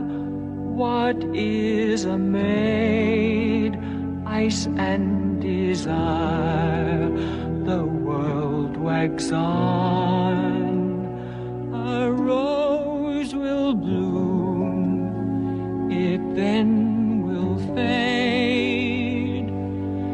What 0.83 1.19
is 1.33 2.05
a 2.05 2.17
maid? 2.17 3.73
Ice 4.25 4.65
and 4.89 5.07
desire. 5.41 7.11
The 7.73 7.83
world 7.83 8.77
wags 8.77 9.31
on. 9.31 10.45
A 11.73 12.11
rose 12.11 13.33
will 13.33 13.73
bloom. 13.73 15.09
It 15.91 16.21
then 16.35 17.23
will 17.27 17.57
fade. 17.73 19.49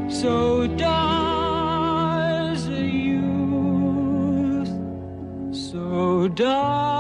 So 0.10 0.68
does 0.68 2.66
a 2.70 2.86
youth. 3.10 4.72
So 5.52 6.30
does 6.30 6.99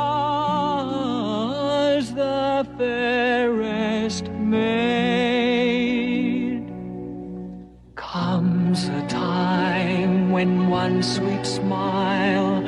one 10.83 11.03
sweet 11.03 11.45
smile 11.45 12.61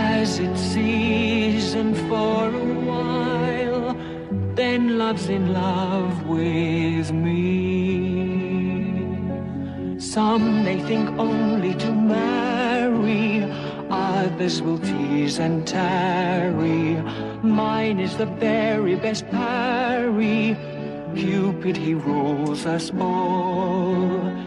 has 0.00 0.38
its 0.38 0.60
season 0.60 1.94
for 2.08 2.40
a 2.64 2.68
while, 2.90 3.96
then 4.54 4.98
love's 4.98 5.28
in 5.30 5.44
love 5.54 6.14
with 6.26 7.08
me. 7.12 7.40
Some 9.98 10.64
may 10.66 10.78
think 10.90 11.08
only 11.18 11.72
to 11.84 11.90
marry, 11.92 13.26
others 13.90 14.60
will 14.60 14.80
tease 14.90 15.38
and 15.38 15.66
tarry. 15.66 16.84
Mine 17.42 17.98
is 18.06 18.14
the 18.18 18.30
very 18.48 18.96
best 18.96 19.24
parry. 19.30 20.56
Cupid, 21.14 21.76
he 21.78 21.94
rules 21.94 22.66
us 22.66 22.92
all. 23.00 24.45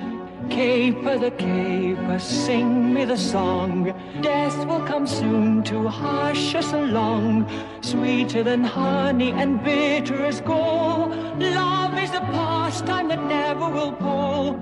caper 0.51 1.19
the 1.19 1.31
caper, 1.31 2.19
sing 2.19 2.95
me 2.95 3.05
the 3.05 3.17
song. 3.17 3.93
Death 4.23 4.59
will 4.67 4.85
come 4.91 5.07
soon 5.07 5.63
to 5.65 5.89
hush 5.89 6.55
us 6.55 6.73
along. 6.73 7.49
Sweeter 7.81 8.43
than 8.43 8.63
honey 8.65 9.31
and 9.33 9.63
bitter 9.65 10.25
as 10.25 10.41
gall. 10.41 11.09
Love 11.39 11.99
is 12.05 12.11
a 12.11 12.21
pastime 12.37 13.09
that 13.09 13.23
never 13.25 13.69
will 13.69 13.93
pall. 13.93 14.59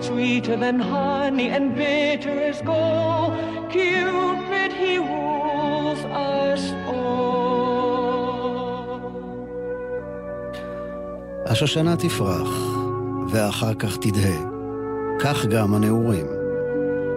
Sweeter 0.00 0.56
than 0.56 0.78
honey 0.80 1.48
and 1.48 1.74
bitter 1.74 2.36
as 2.50 2.62
gall. 2.62 3.32
Cupid, 3.70 4.72
he 4.72 4.98
rules 4.98 6.00
us 6.04 6.62
all. 6.86 7.04
השושנה 11.46 11.96
תפרח, 11.96 12.48
ואחר 13.30 13.74
כך 13.74 13.96
תדהה. 13.96 14.47
כך 15.21 15.45
גם 15.45 15.73
הנעורים. 15.73 16.25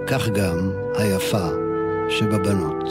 כך 0.06 0.28
גם 0.28 0.70
היפה 0.94 1.48
שבבנות. 2.08 2.84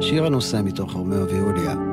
שיר 0.00 0.26
הנושא 0.26 0.60
מתוך 0.64 0.92
רומאו 0.92 1.28
ויוליה. 1.28 1.87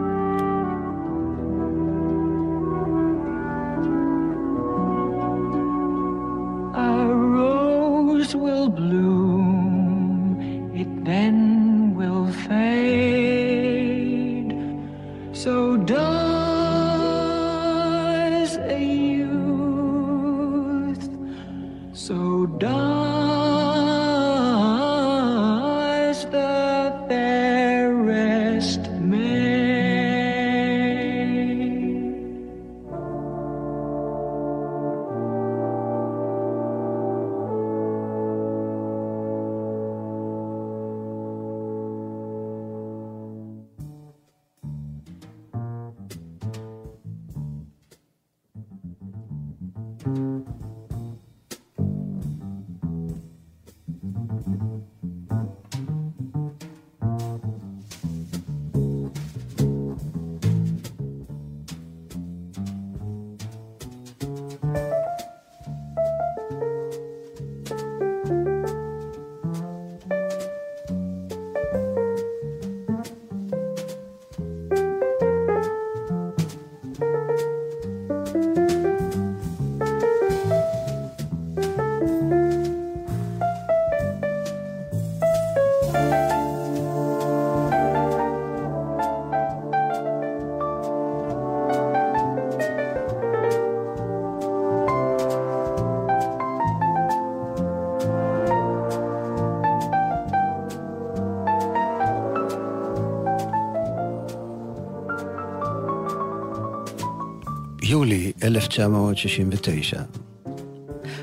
יולי 107.87 108.31
1969. 108.43 110.01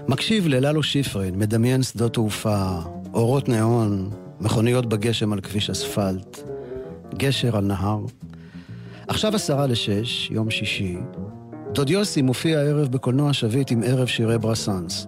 מקשיב 0.09 0.47
לללו 0.47 0.83
שיפרין, 0.83 1.39
מדמיין 1.39 1.83
שדות 1.83 2.15
תעופה, 2.15 2.79
אורות 3.15 3.49
ניאון, 3.49 4.11
מכוניות 4.41 4.87
בגשם 4.87 5.33
על 5.33 5.41
כביש 5.41 5.71
אספלט, 5.71 6.39
גשר 7.15 7.57
על 7.57 7.65
נהר. 7.65 8.01
עכשיו 9.09 9.35
עשרה 9.35 9.67
לשש, 9.67 10.31
יום 10.31 10.51
שישי, 10.51 10.97
דוד 11.73 11.91
יוסי 11.91 12.23
מופיע 12.23 12.59
הערב 12.59 12.89
בקולנוע 12.89 13.33
שביט 13.33 13.71
עם 13.71 13.83
ערב 13.87 14.07
שירי 14.07 14.39
ברסאנס. 14.39 15.07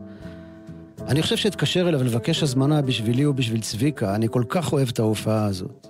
אני 1.06 1.22
חושב 1.22 1.36
שאתקשר 1.36 1.88
אליו 1.88 2.02
לבקש 2.02 2.42
הזמנה 2.42 2.82
בשבילי 2.82 3.26
ובשביל 3.26 3.60
צביקה, 3.60 4.14
אני 4.14 4.26
כל 4.30 4.42
כך 4.48 4.72
אוהב 4.72 4.88
את 4.88 4.98
ההופעה 4.98 5.44
הזאת. 5.44 5.86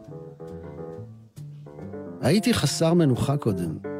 הייתי 2.21 2.55
חסר 2.55 2.95
מנוחה 2.95 3.37
קודם. 3.37 3.94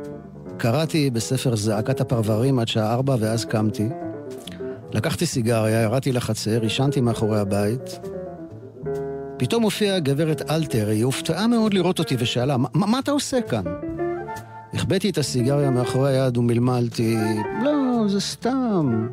קראתי 0.59 1.11
בספר 1.11 1.57
זעקת 1.57 2.01
הפרברים 2.01 2.59
עד 2.59 2.69
שעה 2.69 2.93
ארבע 2.95 3.17
ואז 3.21 3.45
קמתי. 3.45 3.89
לקחתי 4.93 5.27
סיגריה, 5.27 5.83
ירדתי 5.83 6.13
לחצר, 6.13 6.63
עישנתי 6.63 7.01
מאחורי 7.01 7.39
הבית. 7.41 7.99
פתאום 9.37 9.63
הופיעה 9.63 9.99
גברת 9.99 10.51
אלתר, 10.51 10.89
היא 10.89 11.05
הופתעה 11.05 11.47
מאוד 11.47 11.75
לראות 11.75 11.99
אותי 11.99 12.17
ושאלה, 12.19 12.57
"מה- 12.57 12.69
מה 12.75 12.99
אתה 12.99 13.11
עושה 13.11 13.41
כאן? 13.43 13.63
החבאתי 14.75 15.11
את 15.11 15.19
הסיגריה 15.19 15.71
מאחורי 15.71 16.19
היד 16.19 16.37
ומלמלתי, 16.37 17.17
לא, 17.65 17.73
זה 18.09 18.21
סתם. 18.21 19.09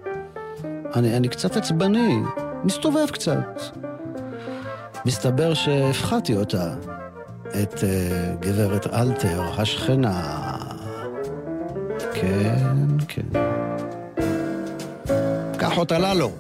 אני, 0.96 1.18
אני 1.18 1.28
קצת 1.28 1.58
עצבני, 1.58 2.20
מסתובב 2.64 3.10
קצת. 3.12 3.62
מסתבר 5.06 5.54
שהפחדתי 5.54 6.36
אותה, 6.38 6.74
את 7.64 7.74
uh, 7.74 7.84
גברת 8.40 8.88
אלתר, 8.94 9.42
השכנה. 9.58 10.51
כן, 12.14 12.98
כן. 13.08 13.40
קח 15.58 15.78
אותה 15.78 15.98
ללו. 16.00 16.32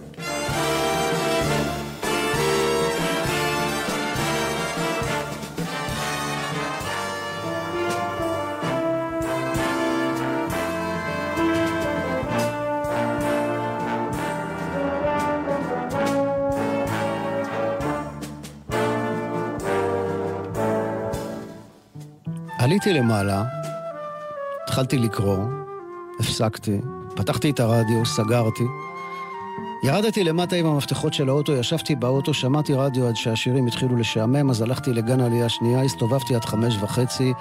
עליתי 22.60 22.94
למעלה, 22.94 23.44
התחלתי 24.64 24.98
לקרוא, 24.98 25.38
הפסקתי, 26.19 26.78
פתחתי 27.15 27.50
את 27.50 27.60
הרדיו, 27.60 28.06
סגרתי. 28.06 28.63
ירדתי 29.84 30.24
למטה 30.24 30.56
עם 30.56 30.65
המפתחות 30.65 31.13
של 31.13 31.30
האוטו, 31.30 31.52
ישבתי 31.52 31.95
באוטו, 31.95 32.34
שמעתי 32.34 32.74
רדיו 32.74 33.08
עד 33.08 33.15
שהשירים 33.15 33.67
התחילו 33.67 33.95
לשעמם, 33.95 34.50
אז 34.50 34.62
הלכתי 34.62 34.93
לגן 34.93 35.19
עלייה 35.19 35.50
שנייה, 35.50 35.84
הסתובבתי 35.84 36.36
עד 36.36 36.45
חמש 36.45 36.78
וחצי. 36.82 37.34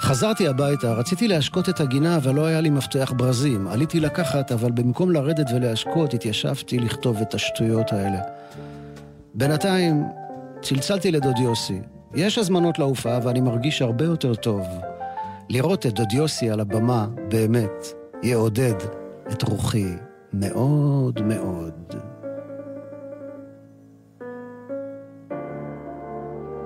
חזרתי 0.00 0.48
הביתה, 0.48 0.92
רציתי 0.92 1.28
להשקות 1.28 1.68
את 1.68 1.80
הגינה, 1.80 2.16
אבל 2.16 2.34
לא 2.34 2.46
היה 2.46 2.60
לי 2.60 2.70
מפתח 2.70 3.12
ברזים. 3.16 3.68
עליתי 3.68 4.00
לקחת, 4.00 4.52
אבל 4.52 4.70
במקום 4.70 5.10
לרדת 5.10 5.46
ולהשקות, 5.54 6.14
התיישבתי 6.14 6.78
לכתוב 6.78 7.16
את 7.16 7.34
השטויות 7.34 7.92
האלה. 7.92 8.18
בינתיים, 9.34 10.04
צלצלתי 10.62 11.10
לדוד 11.10 11.38
יוסי. 11.38 11.80
יש 12.14 12.38
הזמנות 12.38 12.78
להופעה 12.78 13.18
ואני 13.22 13.40
מרגיש 13.40 13.82
הרבה 13.82 14.04
יותר 14.04 14.34
טוב. 14.34 14.66
לראות 15.48 15.86
את 15.86 15.92
דוד 15.92 16.12
יוסי 16.12 16.50
על 16.50 16.60
הבמה, 16.60 17.06
באמת, 17.28 17.86
יעודד 18.22 18.74
את 19.32 19.42
רוחי 19.42 19.92
מאוד 20.32 21.22
מאוד. 21.22 21.94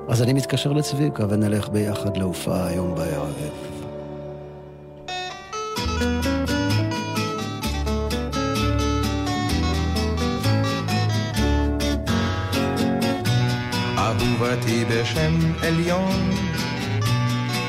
אז 0.09 0.23
אני 0.23 0.33
מתקשר 0.33 0.73
לצביקה 0.73 1.27
ונלך 1.29 1.69
ביחד 1.69 2.17
להופעה 2.17 2.67
היום 2.67 2.95
בערב. 2.95 3.69
אהובתי 13.99 14.85
בשם 14.85 15.33
עליון, 15.63 16.31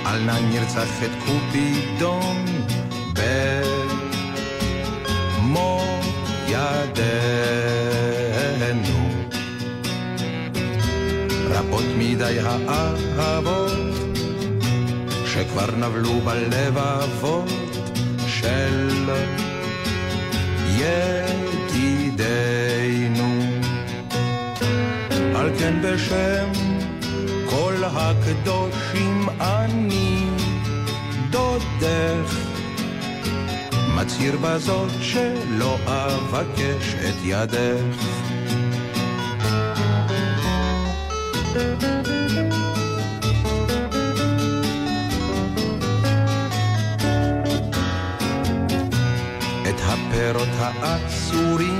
על 0.09 0.29
נרצח 0.51 1.03
את 1.03 1.11
קופידון 1.25 2.45
במו 5.37 5.99
ידינו. 6.47 6.99
רבות 11.49 11.85
מדי 11.97 12.37
האהבות 12.45 13.71
שכבר 15.25 15.75
נבלו 15.77 16.21
בלבבות 16.21 17.49
של 18.27 19.09
ידידינו. 21.77 22.19
על 25.35 25.49
כן 25.59 25.81
בשם 25.81 26.68
כל 27.49 27.83
הקדושים 27.83 29.29
אני 29.39 30.23
דודך 31.29 32.35
מצהיר 33.95 34.37
בזאת 34.37 34.91
שלא 35.01 35.77
אבקש 35.85 36.93
את 36.93 37.15
ידך. 37.23 38.05
את 49.69 49.81
הפירות 49.83 50.47
האסורים 50.59 51.79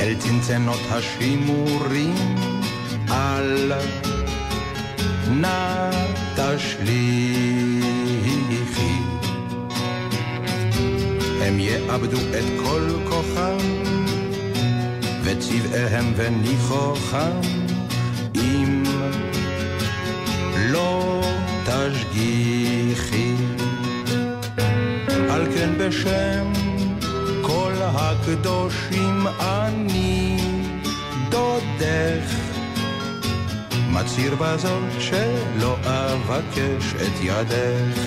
אל 0.00 0.14
צנצנות 0.18 0.80
השימורים 0.90 2.49
אל 3.40 3.72
נא 5.30 5.90
תשליכי 6.36 7.80
הם 11.42 11.60
יאבדו 11.60 12.16
את 12.16 12.44
כל 12.64 12.88
כוחם 13.08 13.58
וצבעיהם 15.22 16.12
וניחוחם 16.16 17.40
אם 18.36 18.82
לא 20.56 21.22
תשגיחי 21.64 23.34
על 25.30 25.46
כן 25.54 25.70
בשם 25.78 26.52
כל 27.42 27.72
הקדושים 27.82 29.26
אני 29.40 30.36
דודך 31.28 32.49
מצהיר 33.92 34.34
בזאת 34.34 34.82
שלא 34.98 35.76
אבקש 35.84 36.94
את 36.94 37.20
ידך. 37.20 37.98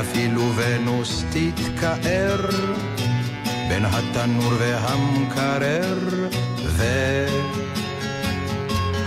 אפילו 0.00 0.52
ונוס 0.56 1.24
תתקער 1.30 2.46
בין 3.68 3.84
התנור 3.84 4.52
והמקרר 4.58 5.98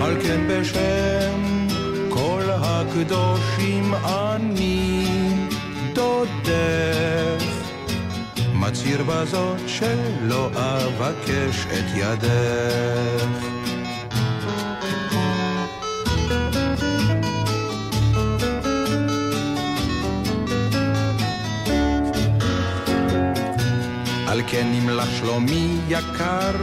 על 0.00 0.16
כן 0.22 0.40
בשם 0.48 1.66
כל 2.08 2.42
הקדושים 2.50 3.94
אני 3.94 5.06
דודך. 5.94 7.44
מצהיר 8.54 9.02
בזאת 9.02 9.58
שלא 9.66 10.50
אבקש 10.54 11.66
את 11.66 11.84
ידך 11.94 13.61
כן 24.52 24.66
אם 24.78 24.88
לך 24.88 25.08
שלומי 25.18 25.78
יקר 25.88 26.56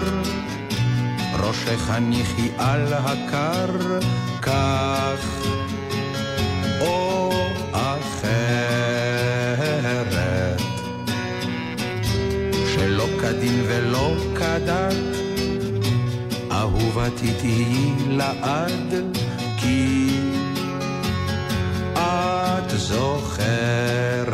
ראשך 1.33 1.89
הניחי 1.89 2.49
על 2.57 2.93
הקר 2.93 3.99
כך 4.41 5.45
או 6.81 7.31
אחרת. 7.71 8.29
שלא 12.73 13.05
כדין 13.21 13.63
ולא 13.67 14.13
כדת 14.35 14.93
אהובתי 16.51 17.33
תהיי 17.39 17.93
לעד 18.07 18.93
כי 19.57 20.09
את 21.93 22.69
זוכרת 22.69 24.28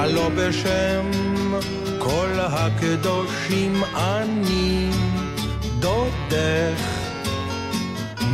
הלא 0.00 0.28
בשם 0.28 1.10
כל 1.98 2.28
הקדושים 2.38 3.72
אני 3.94 4.90
דודך. 5.80 6.80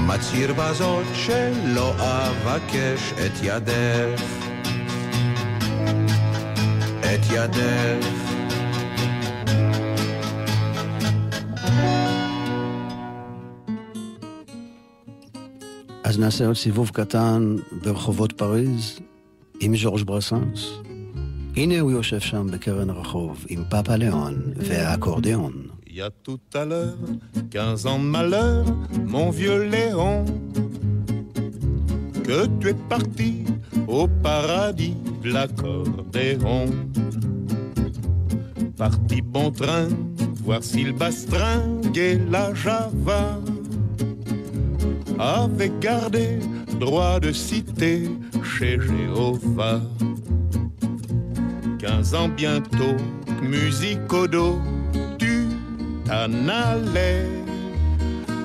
מצהיר 0.07 0.53
בזאת 0.53 1.05
שלא 1.15 1.93
אבקש 1.99 3.13
את 3.13 3.33
ידך. 3.43 4.23
את 7.01 7.21
ידך. 7.31 8.07
אז 16.05 16.19
נעשה 16.19 16.47
עוד 16.47 16.57
סיבוב 16.57 16.91
קטן 16.91 17.57
ברחובות 17.83 18.33
פריז 18.33 19.01
עם 19.61 19.77
ז'ורג' 19.77 20.03
ברסנס. 20.03 20.86
הנה 21.56 21.80
הוא 21.80 21.92
יושב 21.92 22.20
שם 22.20 22.48
בקרן 22.52 22.90
הרחוב 22.90 23.46
עם 23.50 23.64
פאפה 23.70 23.96
ליאון 23.96 24.42
והאקורדיאון. 24.56 25.54
Il 25.94 25.98
y 25.98 26.02
a 26.02 26.10
tout 26.24 26.40
à 26.56 26.64
l'heure, 26.64 26.96
15 27.52 27.86
ans 27.86 28.00
de 28.00 28.06
malheur, 28.06 28.64
mon 29.08 29.30
vieux 29.30 29.70
Léon, 29.70 30.24
que 32.24 32.48
tu 32.62 32.70
es 32.70 32.80
parti 32.88 33.44
au 33.90 34.08
paradis 34.08 34.96
de 35.22 35.30
l'accordéon. 35.34 36.68
Parti 38.78 39.22
bon 39.22 39.52
train, 39.52 39.90
voir 40.46 40.64
s'il 40.64 40.94
bastringue 40.94 42.22
la 42.30 42.54
Java, 42.54 43.42
avait 45.20 45.74
gardé 45.82 46.40
droit 46.80 47.20
de 47.20 47.34
cité 47.34 48.10
chez 48.44 48.80
Jéhovah. 48.80 49.82
15 51.87 52.15
ans 52.15 52.29
bientôt, 52.29 52.97
musique 53.41 54.13
au 54.13 54.27
dos, 54.27 54.61
tu 55.19 55.47
t'en 56.05 56.49
allais 56.49 57.27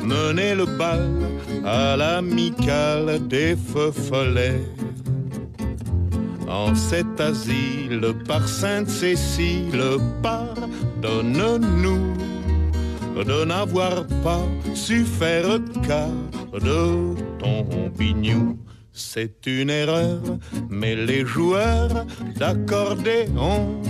mener 0.04 0.54
le 0.54 0.66
bal 0.78 1.10
à 1.66 1.98
l'amicale 1.98 3.28
des 3.28 3.56
feux 3.56 3.92
follets. 3.92 4.62
En 6.48 6.76
cet 6.76 7.20
asile 7.20 8.14
par 8.28 8.48
Sainte-Cécile, 8.48 9.98
pardonne-nous 10.22 12.14
de 13.26 13.46
n'avoir 13.46 14.06
pas 14.24 14.46
su 14.76 15.04
faire 15.04 15.60
cas 15.88 16.14
de 16.54 17.16
ton 17.40 17.90
bignou. 17.98 18.56
C'est 18.94 19.48
une 19.48 19.70
erreur, 19.70 20.20
mais 20.70 20.96
les 20.96 21.26
joueurs 21.26 22.06
d'accordéon, 22.38 23.82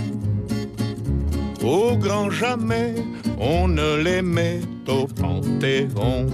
au 1.62 1.96
grand 1.96 2.30
jamais, 2.30 2.94
on 3.38 3.68
ne 3.68 4.02
les 4.02 4.22
met 4.22 4.60
au 4.86 5.06
panthéon. 5.06 6.26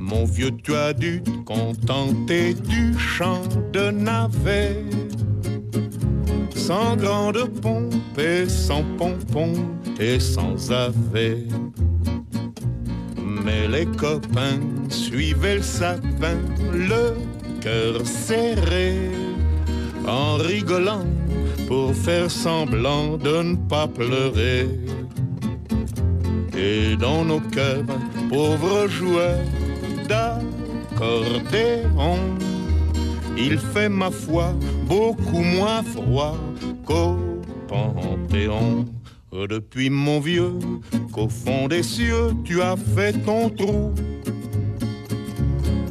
Mon 0.00 0.24
vieux, 0.24 0.52
tu 0.62 0.74
as 0.74 0.94
dû 0.94 1.22
te 1.22 1.30
contenter 1.44 2.54
du 2.54 2.98
chant 2.98 3.42
de 3.72 3.90
navet, 3.90 4.84
sans 6.54 6.96
grande 6.96 7.44
pompe 7.60 8.18
et 8.18 8.48
sans 8.48 8.84
pompon 8.96 9.52
et 10.00 10.18
sans 10.18 10.70
avet. 10.72 11.44
Mais 13.44 13.68
les 13.68 13.86
copains 13.86 14.60
suivaient 14.94 15.56
le 15.56 15.62
sapin, 15.62 16.38
le 16.72 17.14
cœur 17.60 18.06
serré, 18.06 19.10
en 20.06 20.36
rigolant 20.36 21.04
pour 21.66 21.94
faire 21.94 22.30
semblant 22.30 23.16
de 23.16 23.42
ne 23.42 23.56
pas 23.56 23.88
pleurer. 23.88 24.68
et 26.56 26.96
dans 26.96 27.24
nos 27.24 27.40
cœurs, 27.40 27.84
pauvres 28.28 28.86
joueurs 28.86 29.40
d'accordéon. 30.08 32.18
Il 33.36 33.58
fait 33.58 33.88
ma 33.88 34.10
foi 34.10 34.54
beaucoup 34.86 35.42
moins 35.42 35.82
froid 35.82 36.36
qu'au 36.84 37.18
Panthéon. 37.66 38.84
Depuis 39.48 39.90
mon 39.90 40.20
vieux, 40.20 40.54
qu'au 41.12 41.28
fond 41.28 41.66
des 41.66 41.82
cieux 41.82 42.30
tu 42.44 42.62
as 42.62 42.76
fait 42.76 43.12
ton 43.24 43.50
trou. 43.50 43.92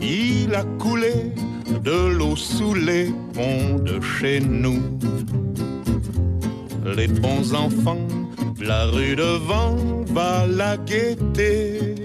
Il 0.04 0.54
a 0.54 0.64
coulé 0.78 1.32
de 1.84 2.10
l'eau 2.10 2.36
sous 2.36 2.74
les 2.74 3.06
ponts 3.34 3.80
de 3.80 4.02
chez 4.02 4.42
nous. 4.42 4.82
Les 6.98 7.08
bons 7.08 7.54
enfants, 7.54 8.06
la 8.60 8.86
rue 8.88 9.16
devant 9.16 9.78
va 10.08 10.46
la 10.46 10.76
guetter. 10.76 11.96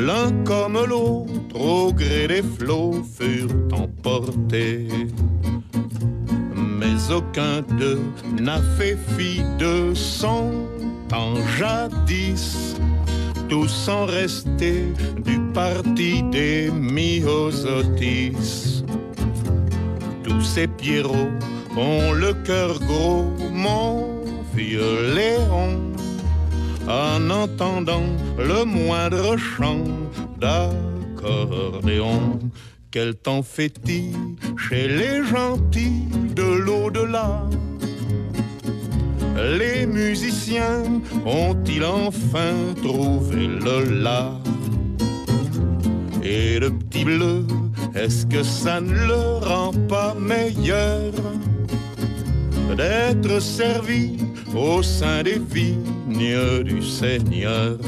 L'un 0.00 0.32
comme 0.44 0.78
l'autre, 0.88 1.54
au 1.54 1.92
gré 1.92 2.26
des 2.26 2.42
flots, 2.42 3.02
furent 3.18 3.50
emportés. 3.72 4.88
Mais 6.54 7.12
aucun 7.14 7.60
d'eux 7.78 8.00
n'a 8.40 8.60
fait 8.78 8.96
fi 9.16 9.42
de 9.58 9.92
son 9.94 10.52
temps 11.08 11.34
jadis. 11.58 12.76
Tous 13.48 13.68
sont 13.68 14.06
restés 14.06 14.86
du 15.24 15.45
parti 15.56 16.22
des 16.24 16.70
myosotis. 16.70 18.84
Tous 20.22 20.42
ces 20.42 20.66
pierrots 20.66 21.32
ont 21.74 22.12
le 22.12 22.34
cœur 22.44 22.78
gros, 22.80 23.24
mon 23.50 24.20
vieux 24.54 25.14
Léon 25.14 25.80
en 26.86 27.30
entendant 27.30 28.10
le 28.38 28.66
moindre 28.66 29.38
chant 29.38 29.84
d'accordéon. 30.38 32.38
Quel 32.90 33.14
temps 33.14 33.42
fait-il 33.42 34.12
chez 34.58 34.88
les 34.88 35.24
gentils 35.24 36.04
de 36.34 36.48
l'au-delà? 36.64 37.46
Les 39.58 39.86
musiciens 39.86 40.82
ont-ils 41.24 41.84
enfin 41.84 42.52
trouvé 42.82 43.46
le 43.46 44.02
la 44.02 44.32
Et 46.28 46.58
le 46.58 46.70
petit 46.72 47.04
bleu, 47.04 47.46
est-ce 47.94 48.26
que 48.26 48.42
ça 48.42 48.80
ne 48.80 48.92
le 48.92 49.46
rend 49.46 49.70
pas 49.88 50.12
meilleur 50.18 51.12
d'être 52.76 53.40
servi 53.40 54.16
au 54.52 54.82
sein 54.82 55.22
des 55.22 55.38
vignes 55.38 56.64
du 56.64 56.82
Seigneur? 56.82 57.78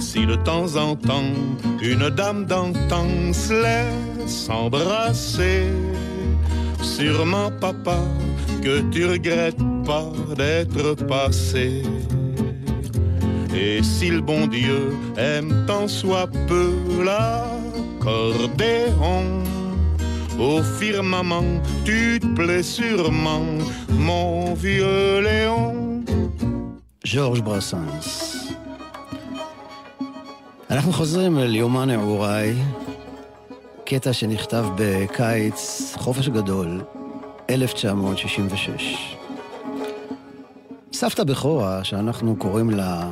Si 0.00 0.26
de 0.26 0.34
temps 0.34 0.74
en 0.74 0.96
temps 0.96 1.34
une 1.80 2.10
dame 2.10 2.46
d'antan 2.46 3.32
se 3.32 3.52
laisse 3.52 4.48
embrasser, 4.50 5.66
sûrement 6.82 7.52
papa 7.60 7.98
que 8.60 8.80
tu 8.90 9.06
regrettes 9.06 9.62
pas 9.84 10.10
d'être 10.36 10.94
passé. 11.06 11.82
Et 13.58 13.82
si 13.82 14.10
le 14.10 14.20
bon 14.20 14.46
Dieu 14.46 14.94
aime 15.16 15.64
tant 15.66 15.88
soit 15.88 16.28
peu 16.48 16.74
l'accordéon, 17.08 19.22
au 20.38 20.62
firmament, 20.78 21.62
tu 21.86 22.20
te 22.20 22.26
plais 22.36 22.62
sûrement, 22.62 23.46
mon 23.88 24.52
vieux 24.54 25.22
Léon. 25.26 25.86
ז'ורג' 27.06 27.44
ברסנס. 27.44 28.36
אנחנו 30.70 30.92
חוזרים 30.92 31.38
אל 31.38 31.54
יומן 31.54 31.90
נעוריי, 31.90 32.54
קטע 33.84 34.12
שנכתב 34.12 34.66
בקיץ 34.76 35.94
חופש 35.96 36.28
גדול, 36.28 36.80
1966. 37.50 39.16
סבתא 40.92 41.24
בכורה, 41.24 41.84
שאנחנו 41.84 42.36
קוראים 42.36 42.70
לה 42.70 43.10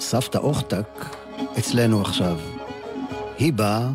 סבתא 0.00 0.38
אוכטק, 0.38 1.04
אצלנו 1.58 2.00
עכשיו. 2.00 2.38
היא 3.38 3.52
באה 3.52 3.88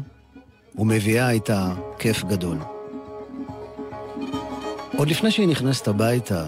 ומביאה 0.76 1.30
איתה 1.30 1.74
כיף 2.00 2.24
גדול. 2.24 2.58
עוד 4.98 5.08
לפני 5.08 5.32
שהיא 5.32 5.48
נכנסת 5.48 5.88
הביתה, 5.88 6.46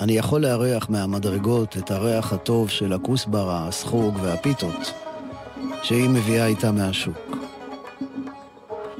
אני 0.00 0.12
יכול 0.12 0.40
לארח 0.40 0.90
מהמדרגות 0.90 1.76
את 1.76 1.90
הריח 1.90 2.32
הטוב 2.32 2.70
של 2.70 2.92
הכוסברה, 2.92 3.68
הסחוג 3.68 4.18
והפיתות 4.22 4.92
שהיא 5.82 6.08
מביאה 6.08 6.46
איתה 6.46 6.72
מהשוק. 6.72 7.36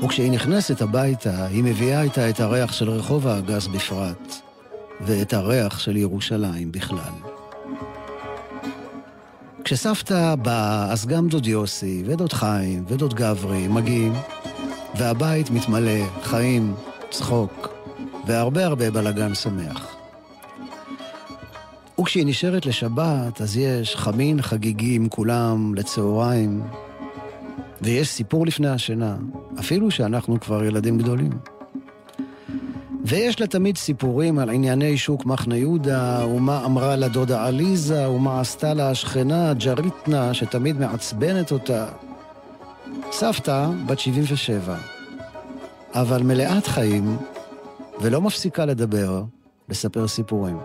וכשהיא 0.05 0.31
נכנסת 0.31 0.83
הביתה, 0.83 1.47
היא 1.47 1.65
מביאה 1.65 2.03
איתה 2.03 2.31
את 2.31 2.41
הריח 2.41 2.73
של 2.73 2.91
רחוב 2.91 3.27
האגס 3.27 3.67
בפרט, 3.67 4.35
ואת 5.01 5.33
הריח 5.33 5.79
של 5.79 5.97
ירושלים 5.97 6.73
בכלל. 6.73 7.26
כשסבתא 9.67 10.35
באה, 10.35 10.93
אז 10.93 11.07
גם 11.07 11.29
דוד 11.29 11.47
יוסי, 11.47 12.03
ודוד 12.07 12.33
חיים, 12.33 12.85
ודוד 12.89 13.15
גברי 13.15 13.69
מגיעים, 13.69 14.13
והבית 14.95 15.51
מתמלא 15.51 16.23
חיים, 16.23 16.75
צחוק, 17.11 17.69
והרבה 18.27 18.65
הרבה 18.65 18.91
בלאגן 18.91 19.35
שמח. 19.35 19.97
וכשהיא 22.01 22.27
נשארת 22.27 22.67
לשבת, 22.67 23.41
אז 23.41 23.57
יש 23.57 23.97
חמין 23.97 24.43
חגיגי 24.43 24.95
עם 24.95 25.09
כולם 25.09 25.75
לצהריים, 25.75 26.63
ויש 27.83 28.09
סיפור 28.09 28.47
לפני 28.47 28.69
השינה, 28.69 29.17
אפילו 29.61 29.91
שאנחנו 29.91 30.41
כבר 30.41 30.65
ילדים 30.65 30.99
גדולים. 30.99 31.56
ויש 33.09 33.40
לה 33.40 33.47
תמיד 33.47 33.77
סיפורים 33.77 34.38
על 34.38 34.51
ענייני 34.51 34.99
שוק 34.99 35.27
מחנה 35.27 35.57
יהודה, 35.57 36.27
ומה 36.27 36.64
אמרה 36.64 36.97
לה 36.97 37.09
דודה 37.09 37.47
עליזה, 37.47 38.11
ומה 38.11 38.40
עשתה 38.40 38.75
לה 38.75 38.90
השכנה 38.90 39.55
ג'ריטנה, 39.55 40.35
שתמיד 40.35 40.81
מעצבנת 40.81 41.53
אותה. 41.53 41.87
סבתא, 43.12 43.69
בת 43.87 43.99
77, 43.99 44.77
אבל 45.95 46.23
מלאת 46.23 46.66
חיים, 46.66 47.16
ולא 48.01 48.21
מפסיקה 48.21 48.64
לדבר, 48.64 49.23
לספר 49.69 50.09
סיפורים. 50.09 50.59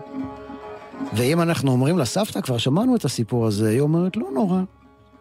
ואם 1.12 1.42
אנחנו 1.42 1.72
אומרים 1.72 1.98
לסבתא, 1.98 2.40
כבר 2.40 2.58
שמענו 2.58 2.96
את 2.96 3.04
הסיפור 3.04 3.46
הזה, 3.46 3.68
היא 3.68 3.80
אומרת, 3.80 4.16
לא 4.16 4.26
נורא, 4.34 4.60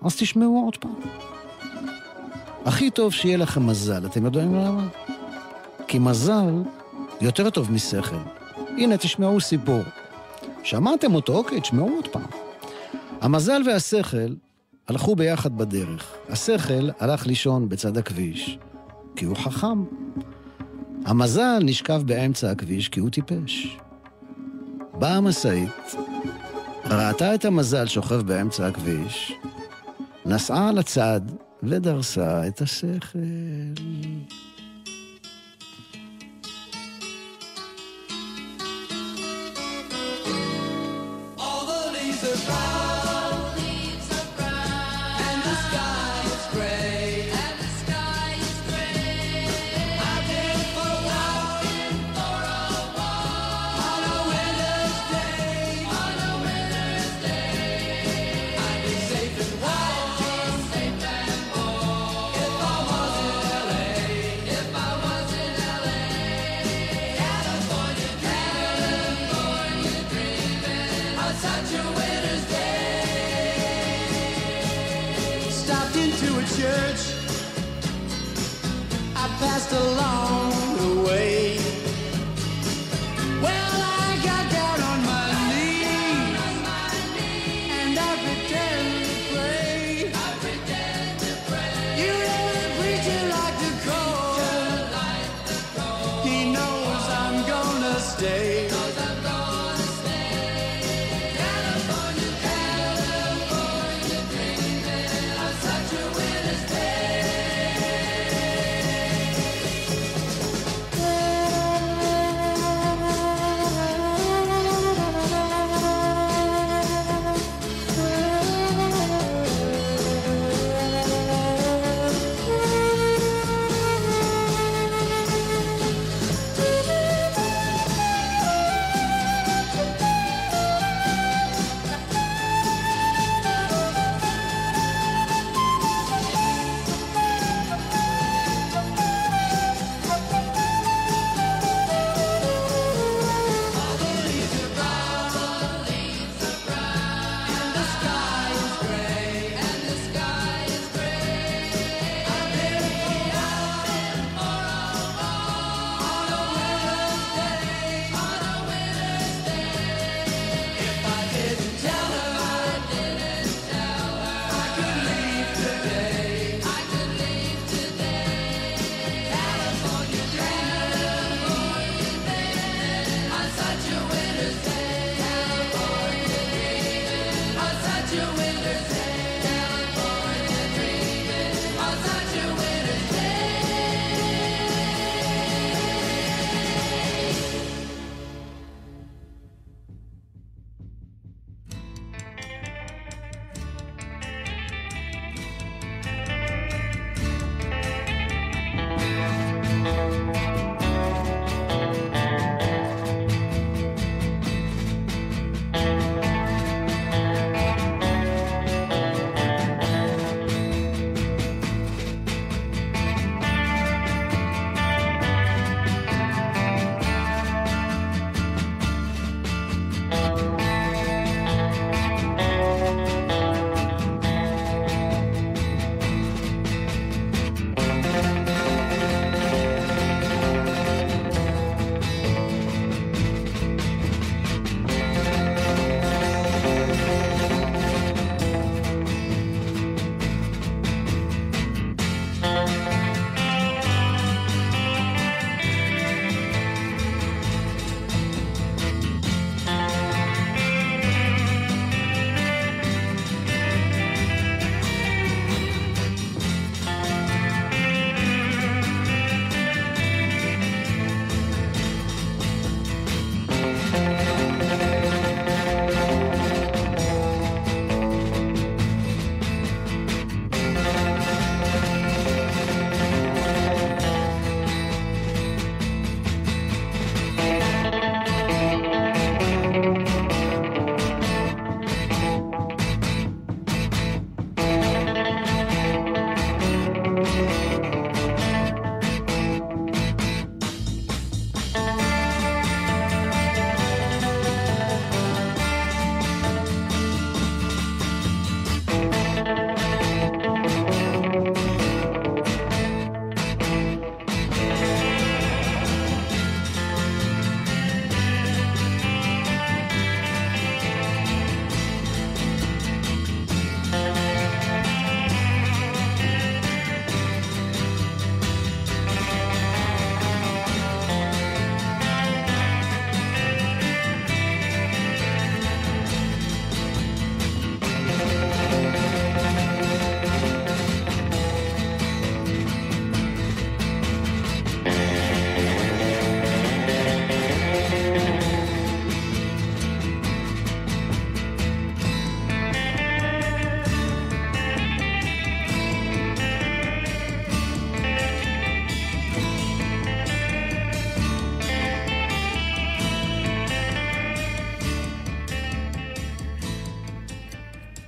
אז 0.02 0.16
תשמעו 0.16 0.66
עוד 0.66 0.78
פעם. 0.78 0.96
הכי 2.66 2.90
טוב 2.90 3.14
שיהיה 3.14 3.38
לכם 3.38 3.68
מזל, 3.68 4.06
אתם 4.06 4.26
יודעים 4.26 4.56
למה? 4.56 4.88
כי 5.88 6.00
מזל 6.00 6.64
יותר 7.22 7.50
טוב 7.50 7.72
משכל. 7.72 8.16
הנה, 8.78 8.98
תשמעו 8.98 9.42
סיפור. 9.42 9.82
שמעתם 10.64 11.16
אותו, 11.16 11.38
אוקיי, 11.38 11.62
תשמעו 11.62 11.90
עוד 11.96 12.08
פעם. 12.08 12.28
המזל 13.22 13.62
והשכל 13.66 14.34
הלכו 14.88 15.16
ביחד 15.16 15.58
בדרך. 15.58 16.16
השכל 16.30 16.90
הלך 17.00 17.28
לישון 17.28 17.70
בצד 17.70 17.98
הכביש, 17.98 18.58
כי 19.16 19.26
הוא 19.26 19.36
חכם. 19.36 19.84
המזל 21.06 21.60
נשכב 21.64 22.02
באמצע 22.06 22.52
הכביש 22.52 22.90
כי 22.90 23.00
הוא 23.00 23.10
טיפש. 23.10 23.78
באה 24.94 25.16
המשאית, 25.16 25.96
ראתה 26.86 27.36
את 27.36 27.46
המזל 27.46 27.88
שוכב 27.88 28.22
באמצע 28.22 28.68
הכביש, 28.68 29.34
נסעה 30.26 30.72
לצד 30.72 31.22
ודרסה 31.64 32.48
את 32.48 32.62
השכל. 32.62 33.20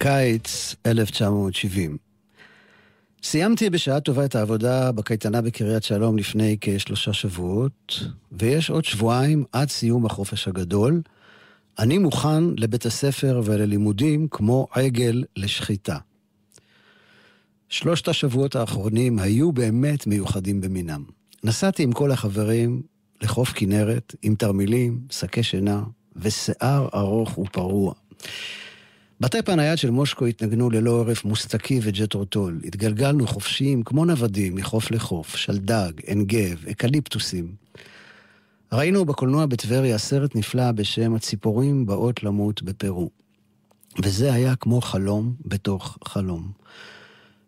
קיץ 0.04 0.76
1970. 0.86 1.98
סיימתי 3.24 3.70
בשעה 3.70 4.00
טובה 4.00 4.26
את 4.26 4.36
העבודה 4.36 4.92
בקייטנה 4.92 5.42
בקריית 5.42 5.84
שלום 5.84 6.18
לפני 6.18 6.58
כשלושה 6.62 7.14
שבועות, 7.14 8.00
ויש 8.32 8.70
עוד 8.70 8.86
שבועיים 8.86 9.44
עד 9.52 9.70
סיום 9.70 10.06
החופש 10.06 10.48
הגדול. 10.48 11.02
אני 11.80 11.98
מוכן 11.98 12.44
לבית 12.58 12.86
הספר 12.86 13.42
וללימודים 13.46 14.28
כמו 14.32 14.68
עגל 14.72 15.24
לשחיטה. 15.36 15.98
שלושת 17.70 18.08
השבועות 18.08 18.56
האחרונים 18.56 19.20
היו 19.20 19.52
באמת 19.52 20.08
מיוחדים 20.08 20.62
במינם. 20.62 21.04
נסעתי 21.44 21.84
עם 21.84 21.92
כל 21.92 22.12
החברים 22.12 22.82
לחוף 23.22 23.50
כנרת 23.56 24.16
עם 24.22 24.36
תרמילים, 24.36 25.00
שקי 25.12 25.44
שינה 25.44 25.84
ושיער 26.16 26.88
ארוך 26.94 27.38
ופרוע. 27.38 27.94
בטייפ 29.24 29.38
הנייד 29.48 29.78
של 29.78 29.90
מושקו 29.90 30.26
התנגנו 30.26 30.70
ללא 30.70 30.92
הרף 30.92 31.26
מוסטקי 31.26 31.80
וג'טרו 31.84 32.31
טול. 32.31 32.62
התגלגלנו 32.66 33.28
חופשיים 33.28 33.84
כמו 33.84 34.06
נוודים 34.06 34.56
מחוף 34.56 34.92
לחוף, 34.92 35.36
שלדג, 35.36 35.92
עין 36.06 36.26
גב, 36.26 36.66
אקליפטוסים. 36.72 37.56
ראינו 38.74 39.06
בקולנוע 39.06 39.46
בטבריה 39.46 39.98
סרט 39.98 40.36
נפלא 40.36 40.72
בשם 40.72 41.16
הציפורים 41.16 41.86
באות 41.86 42.24
למות 42.24 42.64
בפרו. 42.64 43.10
וזה 44.04 44.34
היה 44.34 44.56
כמו 44.56 44.82
חלום 44.82 45.36
בתוך 45.46 45.98
חלום. 46.06 46.52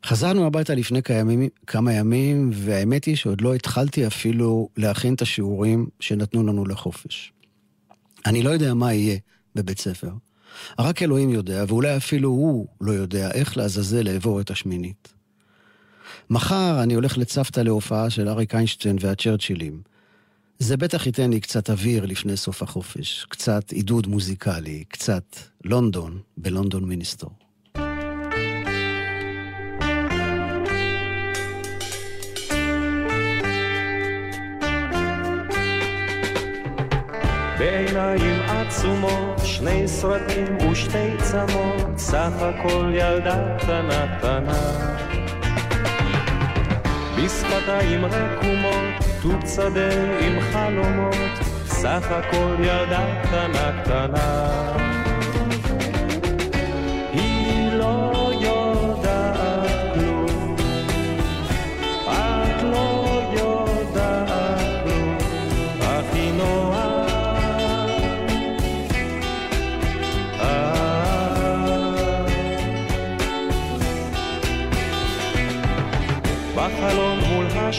חזרנו 0.06 0.46
הביתה 0.46 0.76
לפני 0.76 1.04
כמה, 1.04 1.34
כמה 1.68 1.94
ימים, 1.94 2.50
והאמת 2.54 3.06
היא 3.06 3.16
שעוד 3.16 3.42
לא 3.42 3.54
התחלתי 3.54 4.08
אפילו 4.08 4.70
להכין 4.78 5.14
את 5.14 5.22
השיעורים 5.22 5.88
שנתנו 6.00 6.44
לנו 6.44 6.66
לחופש. 6.66 7.34
אני 8.26 8.44
לא 8.44 8.50
יודע 8.50 8.74
מה 8.74 8.94
יהיה 8.94 9.18
בבית 9.56 9.80
ספר. 9.80 10.10
רק 10.80 11.02
אלוהים 11.02 11.30
יודע, 11.30 11.64
ואולי 11.68 11.98
אפילו 11.98 12.30
הוא 12.30 12.68
לא 12.82 12.92
יודע 12.92 13.32
איך 13.32 13.58
לעזאזל 13.58 14.02
לעבור 14.04 14.42
את 14.42 14.52
השמינית. 14.52 15.14
מחר 16.30 16.84
אני 16.84 16.94
הולך 16.94 17.18
לצוותא 17.18 17.60
להופעה 17.60 18.10
של 18.10 18.30
אריק 18.30 18.56
איינשטיין 18.56 18.98
והצ'רצ'ילים. 19.00 19.82
זה 20.60 20.78
בטח 20.78 21.06
ייתן 21.06 21.30
לי 21.30 21.40
קצת 21.40 21.70
אוויר 21.70 22.06
לפני 22.06 22.38
סוף 22.38 22.64
החופש, 22.64 23.26
קצת 23.30 23.72
עידוד 23.72 24.08
מוזיקלי, 24.08 24.84
קצת 24.88 25.36
לונדון 25.64 26.20
בלונדון 26.38 26.84
מיניסטור. 26.84 27.45
בעיניים 37.58 38.42
עצומות, 38.42 39.42
שני 39.44 39.88
סרטים 39.88 40.58
ושתי 40.58 41.18
צמות, 41.18 41.98
סך 41.98 42.32
הכל 42.40 42.92
ילדה 42.94 43.58
קטנה 43.58 44.18
קטנה. 44.18 44.62
בשפתיים 47.18 48.06
רקומות, 48.06 48.94
טוב 49.22 49.46
שדה 49.56 49.90
עם 50.22 50.42
חלומות, 50.42 51.16
סך 51.66 52.12
הכל 52.12 52.56
ילדה 52.60 53.22
קטנה 53.24 53.84
קטנה. 53.84 55.05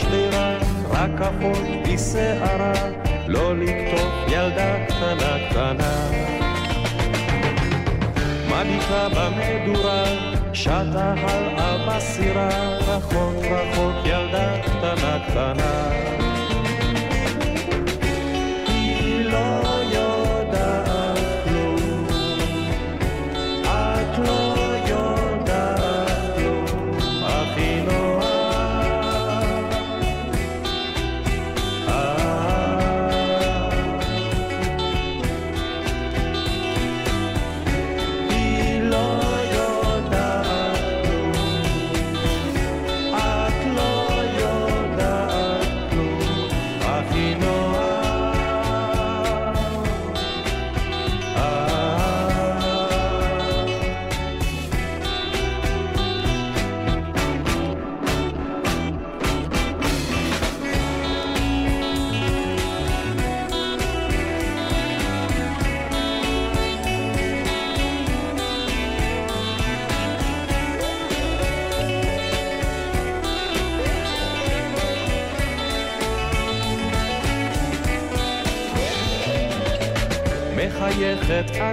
מול 0.05 0.14
השדרה, 0.14 0.59
רק 0.90 1.20
אחות 1.20 1.59
בשערה, 1.88 2.72
לא 3.26 3.57
לקטוף 3.57 4.12
ילדה 4.28 4.86
קטנה 4.86 5.36
קטנה. 5.51 6.11
מביטה 8.47 9.09
במדורה, 9.09 10.05
שטה 10.53 11.14
הלאה 11.16 11.86
בסירה, 11.88 12.49
רחוק 12.78 13.44
רחוק 13.44 13.94
ילדה 14.05 14.57
קטנה 14.62 15.18
קטנה. 15.28 16.15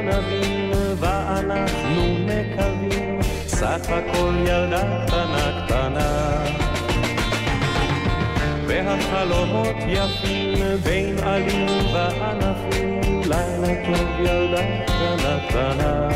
ענבים 0.03 0.71
ואנחנו 0.99 2.17
מקווים 2.25 3.19
סך 3.47 3.89
הכל 3.89 4.33
ילדה 4.39 5.05
קטנה 5.05 5.65
קטנה. 5.65 6.43
והחלומות 8.67 9.75
יפים 9.87 10.53
בין 10.83 11.19
עלים 11.19 11.67
וענפים 11.93 13.21
לילה 13.25 13.85
טוב 13.85 14.07
ילדה 14.19 14.61
קטנה 14.85 15.39
קטנה 15.49 16.09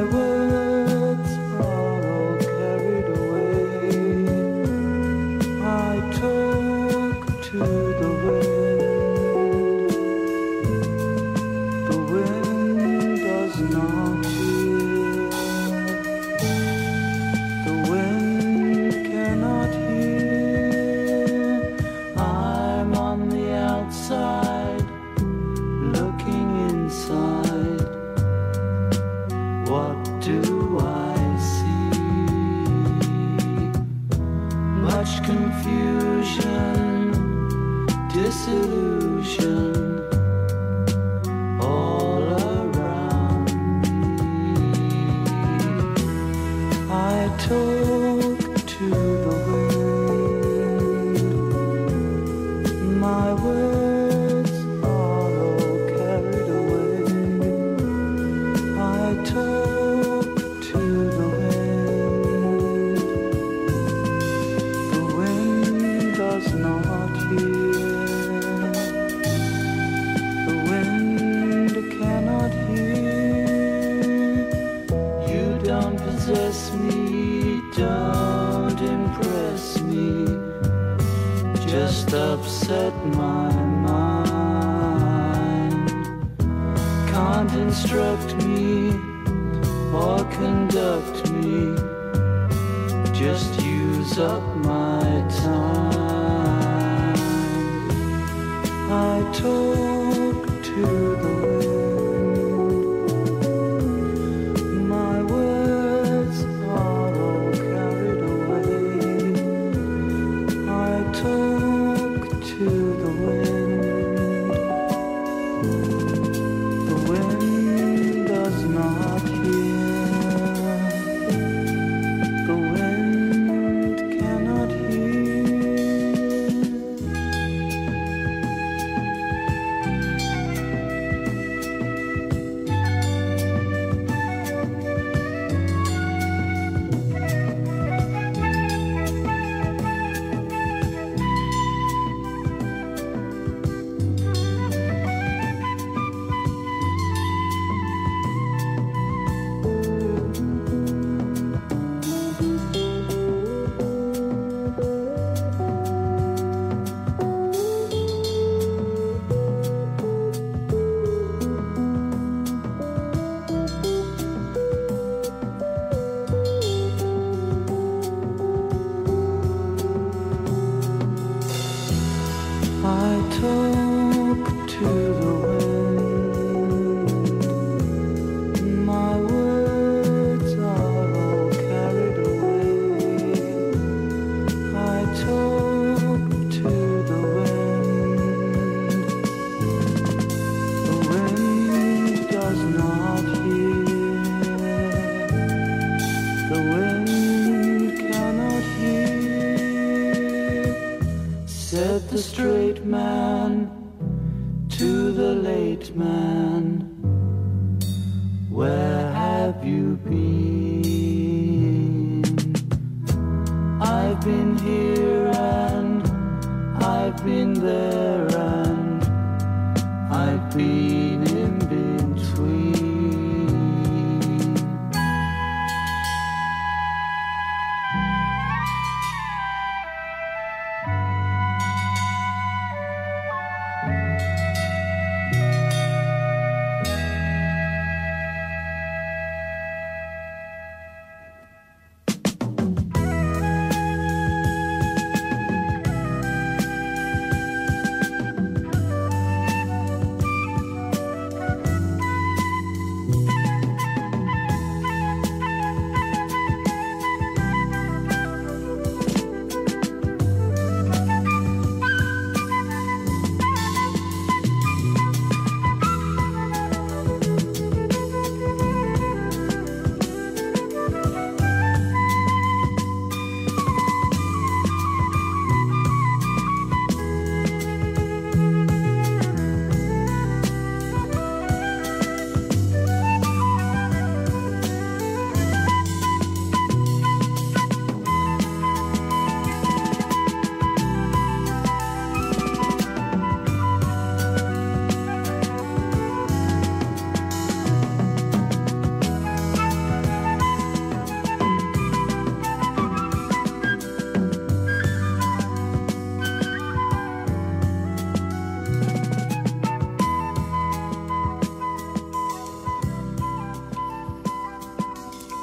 I 0.00 0.02
would. 0.04 0.29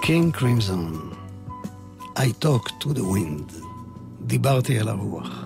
קינג 0.07 0.33
קרימזון, 0.33 1.11
I 2.15 2.43
talk 2.43 2.83
to 2.83 2.87
the 2.87 2.99
wind, 2.99 3.53
דיברתי 4.21 4.79
אל 4.79 4.87
הרוח. 4.87 5.45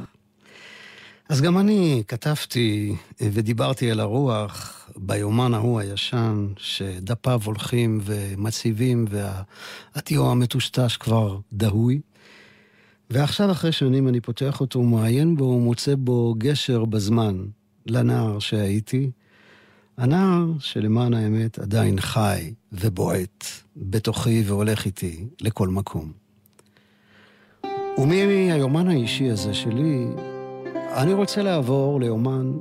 אז 1.29 1.41
גם 1.41 1.57
אני 1.57 2.03
כתבתי 2.07 2.95
ודיברתי 3.21 3.91
אל 3.91 3.99
הרוח 3.99 4.89
ביומן 4.95 5.53
ההוא 5.53 5.79
הישן, 5.79 6.47
שדפיו 6.57 7.41
הולכים 7.45 7.99
ומציבים 8.03 9.05
והטיו 9.09 10.31
המטושטש 10.31 10.97
כבר 10.97 11.39
דהוי. 11.53 12.01
ועכשיו, 13.09 13.51
אחרי 13.51 13.71
שנים, 13.71 14.07
אני 14.07 14.21
פותח 14.21 14.61
אותו, 14.61 14.83
מעיין 14.83 15.35
בו 15.35 15.43
ומוצא 15.43 15.95
בו 15.97 16.35
גשר 16.37 16.85
בזמן 16.85 17.45
לנער 17.85 18.39
שהייתי. 18.39 19.11
הנער 20.01 20.45
שלמען 20.59 21.13
האמת 21.13 21.59
עדיין 21.59 21.99
חי 21.99 22.53
ובועט 22.71 23.45
בתוכי 23.77 24.43
והולך 24.45 24.85
איתי 24.85 25.25
לכל 25.41 25.67
מקום. 25.67 26.11
ומהיומן 27.97 28.87
האישי 28.87 29.29
הזה 29.29 29.53
שלי, 29.53 30.07
אני 30.93 31.13
רוצה 31.13 31.41
לעבור 31.41 31.99
ליומן 31.99 32.51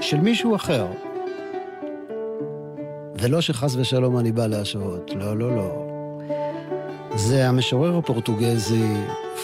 של 0.00 0.20
מישהו 0.20 0.56
אחר. 0.56 0.86
ולא 3.20 3.40
שחס 3.40 3.76
ושלום 3.76 4.18
אני 4.18 4.32
בא 4.32 4.46
להשוואות, 4.46 5.10
לא, 5.14 5.36
לא, 5.36 5.56
לא. 5.56 5.86
זה 7.14 7.48
המשורר 7.48 7.98
הפורטוגזי 7.98 8.94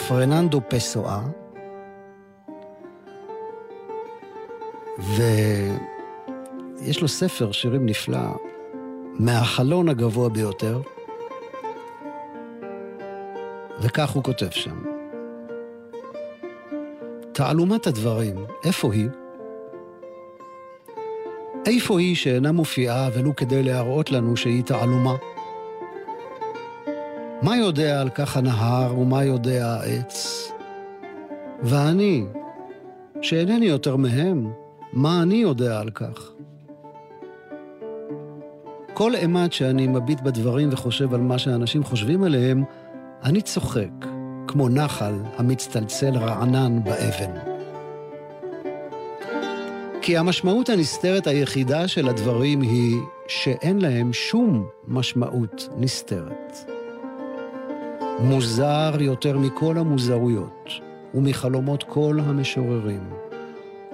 פרננדו 0.07 0.61
פסואה, 0.69 1.21
ויש 6.83 7.01
לו 7.01 7.07
ספר 7.07 7.51
שירים 7.51 7.85
נפלא, 7.85 8.37
מהחלון 9.19 9.89
הגבוה 9.89 10.29
ביותר, 10.29 10.81
וכך 13.81 14.09
הוא 14.09 14.23
כותב 14.23 14.49
שם: 14.49 14.83
תעלומת 17.31 17.87
הדברים, 17.87 18.35
איפה 18.63 18.93
היא? 18.93 19.09
איפה 21.65 21.99
היא 21.99 22.15
שאינה 22.15 22.51
מופיעה 22.51 23.09
ולו 23.13 23.35
כדי 23.35 23.63
להראות 23.63 24.11
לנו 24.11 24.37
שהיא 24.37 24.63
תעלומה? 24.63 25.15
מה 27.41 27.57
יודע 27.57 28.01
על 28.01 28.09
כך 28.09 28.37
הנהר 28.37 28.99
ומה 28.99 29.23
יודע 29.23 29.67
העץ? 29.67 30.47
ואני, 31.63 32.25
שאינני 33.21 33.65
יותר 33.65 33.95
מהם, 33.95 34.51
מה 34.93 35.21
אני 35.21 35.35
יודע 35.35 35.79
על 35.79 35.89
כך? 35.89 36.33
כל 38.93 39.15
אימת 39.15 39.53
שאני 39.53 39.87
מביט 39.87 40.21
בדברים 40.21 40.69
וחושב 40.71 41.13
על 41.13 41.21
מה 41.21 41.37
שאנשים 41.37 41.83
חושבים 41.83 42.23
עליהם, 42.23 42.63
אני 43.23 43.41
צוחק, 43.41 44.05
כמו 44.47 44.69
נחל 44.69 45.13
המצטלצל 45.37 46.17
רענן 46.17 46.83
באבן. 46.83 47.31
כי 50.01 50.17
המשמעות 50.17 50.69
הנסתרת 50.69 51.27
היחידה 51.27 51.87
של 51.87 52.09
הדברים 52.09 52.61
היא 52.61 52.97
שאין 53.27 53.81
להם 53.81 54.13
שום 54.13 54.67
משמעות 54.87 55.69
נסתרת. 55.77 56.71
מוזר 58.19 58.93
יותר 58.99 59.37
מכל 59.37 59.77
המוזרויות, 59.77 60.69
ומחלומות 61.13 61.83
כל 61.83 62.19
המשוררים, 62.25 63.03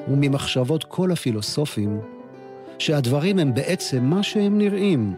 וממחשבות 0.07 0.83
כל 0.83 1.11
הפילוסופים, 1.11 1.99
שהדברים 2.79 3.39
הם 3.39 3.53
בעצם 3.53 4.03
מה 4.03 4.23
שהם 4.23 4.57
נראים, 4.57 5.15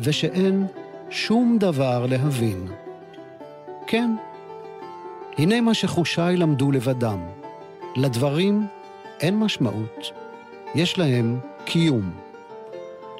ושאין 0.00 0.66
שום 1.10 1.56
דבר 1.60 2.06
להבין. 2.06 2.66
כן, 3.86 4.10
הנה 5.38 5.60
מה 5.60 5.74
שחושיי 5.74 6.36
למדו 6.36 6.72
לבדם. 6.72 7.18
לדברים 7.96 8.66
אין 9.20 9.38
משמעות, 9.38 10.12
יש 10.74 10.98
להם 10.98 11.38
קיום. 11.64 12.10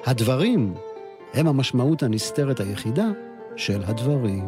הדברים 0.05 0.73
הם 1.33 1.47
המשמעות 1.47 2.03
הנסתרת 2.03 2.59
היחידה 2.59 3.07
של 3.55 3.83
הדברים. 3.87 4.45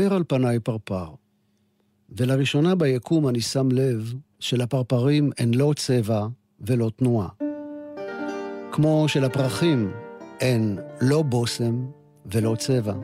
עובר 0.00 0.14
על 0.14 0.24
פניי 0.28 0.60
פרפר, 0.60 1.06
ולראשונה 2.16 2.74
ביקום 2.74 3.28
אני 3.28 3.40
שם 3.40 3.68
לב 3.72 4.14
שלפרפרים 4.38 5.30
אין 5.38 5.54
לא 5.54 5.72
צבע 5.76 6.26
ולא 6.60 6.90
תנועה. 6.96 7.28
כמו 8.72 9.04
שלפרחים 9.08 9.92
אין 10.40 10.78
לא 11.00 11.22
בושם 11.22 11.86
ולא 12.26 12.54
צבע. 12.58 12.94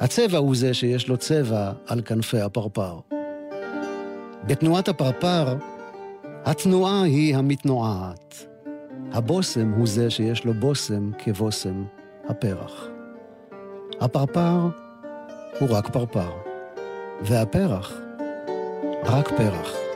הצבע 0.00 0.38
הוא 0.38 0.56
זה 0.56 0.74
שיש 0.74 1.08
לו 1.08 1.16
צבע 1.16 1.72
על 1.86 2.02
כנפי 2.02 2.40
הפרפר. 2.40 2.98
בתנועת 4.46 4.88
הפרפר, 4.88 5.56
התנועה 6.44 7.02
היא 7.02 7.36
המתנועעת. 7.36 8.46
הבושם 9.12 9.72
הוא 9.72 9.86
זה 9.86 10.10
שיש 10.10 10.44
לו 10.44 10.54
בושם 10.54 11.10
כבושם 11.18 11.84
הפרח. 12.28 12.86
הפרפר 14.00 14.68
הוא 15.58 15.68
רק 15.70 15.88
פרפר, 15.88 16.30
והפרח 17.22 17.92
רק 19.04 19.28
פרח. 19.28 19.91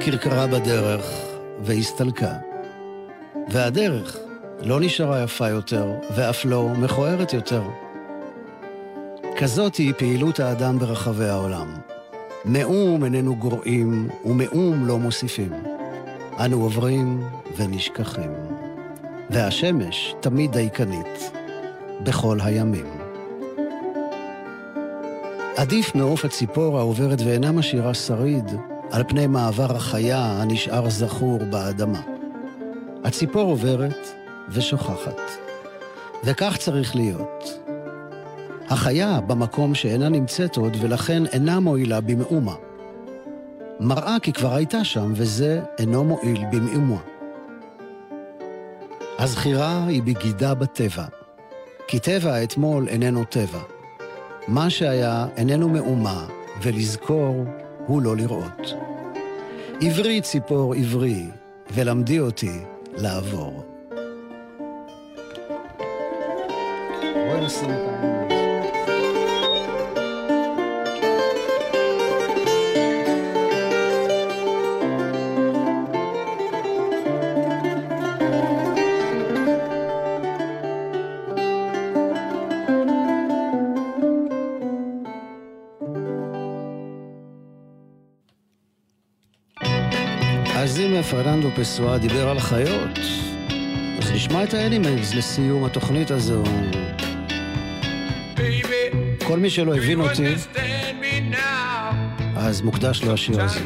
כרכרה 0.00 0.46
בדרך 0.46 1.04
והסתלקה. 1.60 2.32
והדרך 3.48 4.16
לא 4.62 4.80
נשארה 4.80 5.22
יפה 5.22 5.48
יותר, 5.48 5.92
ואף 6.14 6.44
לא 6.44 6.68
מכוערת 6.68 7.32
יותר. 7.32 7.62
כזאת 9.36 9.74
היא 9.76 9.92
פעילות 9.98 10.40
האדם 10.40 10.78
ברחבי 10.78 11.28
העולם. 11.28 11.74
מאום 12.44 13.04
איננו 13.04 13.36
גורעים, 13.36 14.08
ומאום 14.24 14.86
לא 14.86 14.98
מוסיפים. 14.98 15.52
אנו 16.44 16.62
עוברים 16.62 17.28
ונשכחים. 17.56 18.32
והשמש 19.30 20.14
תמיד 20.20 20.52
דייקנית, 20.52 21.30
בכל 22.02 22.38
הימים. 22.42 22.86
עדיף 25.56 25.94
מעוף 25.94 26.24
הציפור 26.24 26.78
העוברת 26.78 27.20
ואינה 27.20 27.52
משאירה 27.52 27.94
שריד, 27.94 28.50
על 28.90 29.04
פני 29.08 29.26
מעבר 29.26 29.76
החיה 29.76 30.18
הנשאר 30.18 30.90
זכור 30.90 31.38
באדמה. 31.50 32.00
הציפור 33.04 33.42
עוברת 33.42 34.08
ושוכחת, 34.48 35.20
וכך 36.24 36.56
צריך 36.56 36.96
להיות. 36.96 37.58
החיה 38.68 39.20
במקום 39.20 39.74
שאינה 39.74 40.08
נמצאת 40.08 40.56
עוד 40.56 40.76
ולכן 40.80 41.26
אינה 41.26 41.60
מועילה 41.60 42.00
במאומה. 42.00 42.54
מראה 43.80 44.16
כי 44.22 44.32
כבר 44.32 44.54
הייתה 44.54 44.84
שם 44.84 45.12
וזה 45.14 45.60
אינו 45.78 46.04
מועיל 46.04 46.44
במאומה. 46.52 47.00
הזכירה 49.18 49.86
היא 49.86 50.02
בגידה 50.02 50.54
בטבע, 50.54 51.04
כי 51.86 51.98
טבע 51.98 52.34
האתמול 52.34 52.88
איננו 52.88 53.24
טבע. 53.24 53.60
מה 54.48 54.70
שהיה 54.70 55.26
איננו 55.36 55.68
מאומה, 55.68 56.26
ולזכור 56.62 57.44
הוא 57.90 58.02
לא 58.02 58.16
לראות. 58.16 58.74
עברי 59.80 60.20
ציפור 60.20 60.74
עברי, 60.74 61.26
ולמדי 61.74 62.20
אותי 62.20 62.60
לעבור. 62.96 63.64
בואי 67.14 67.40
נשים 67.44 67.70
את 67.70 67.70
העניין. 67.70 68.39
פרננדו 91.10 91.50
פסואה 91.56 91.98
דיבר 91.98 92.28
על 92.28 92.40
חיות, 92.40 92.98
אז 93.98 94.10
נשמע 94.12 94.44
את 94.44 94.54
האנימלס 94.54 95.14
לסיום 95.14 95.64
התוכנית 95.64 96.10
הזו. 96.10 96.42
כל 99.26 99.38
מי 99.38 99.50
שלא 99.50 99.76
הבין 99.76 100.00
אותי, 100.00 100.34
אז 102.36 102.62
מוקדש 102.62 103.02
לו 103.02 103.12
השיר 103.12 103.42
הזה. 103.42 103.60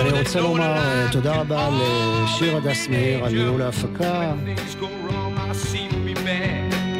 אני 0.00 0.18
רוצה 0.18 0.40
לומר 0.40 0.76
אה, 0.76 1.06
תודה 1.12 1.34
רבה 1.34 1.68
לשיר 2.24 2.56
הדס 2.56 2.88
מאיר 2.88 3.24
על 3.24 3.32
ניהול 3.32 3.62
ההפקה. 3.62 4.32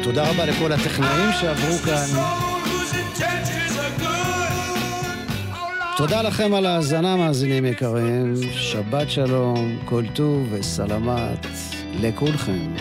תודה 0.03 0.29
רבה 0.29 0.45
לכל 0.45 0.71
הטכנאים 0.71 1.29
שעברו 1.41 1.77
כאן. 1.77 2.05
תודה 5.99 6.21
לכם 6.21 6.53
על 6.53 6.65
ההאזנה, 6.65 7.15
מאזינים 7.15 7.65
יקרים. 7.65 8.33
שבת 8.51 9.09
שלום, 9.09 9.79
כל 9.85 10.03
טוב 10.13 10.47
וסלמת 10.51 11.47
לכולכם. 11.93 12.73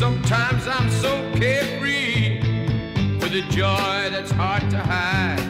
Sometimes 0.00 0.62
I'm 0.76 0.90
so 1.04 1.12
carefree 1.40 2.40
with 3.20 3.34
a 3.42 3.44
joy 3.60 3.96
that's 4.14 4.32
hard 4.42 4.64
to 4.74 4.80
hide. 4.92 5.48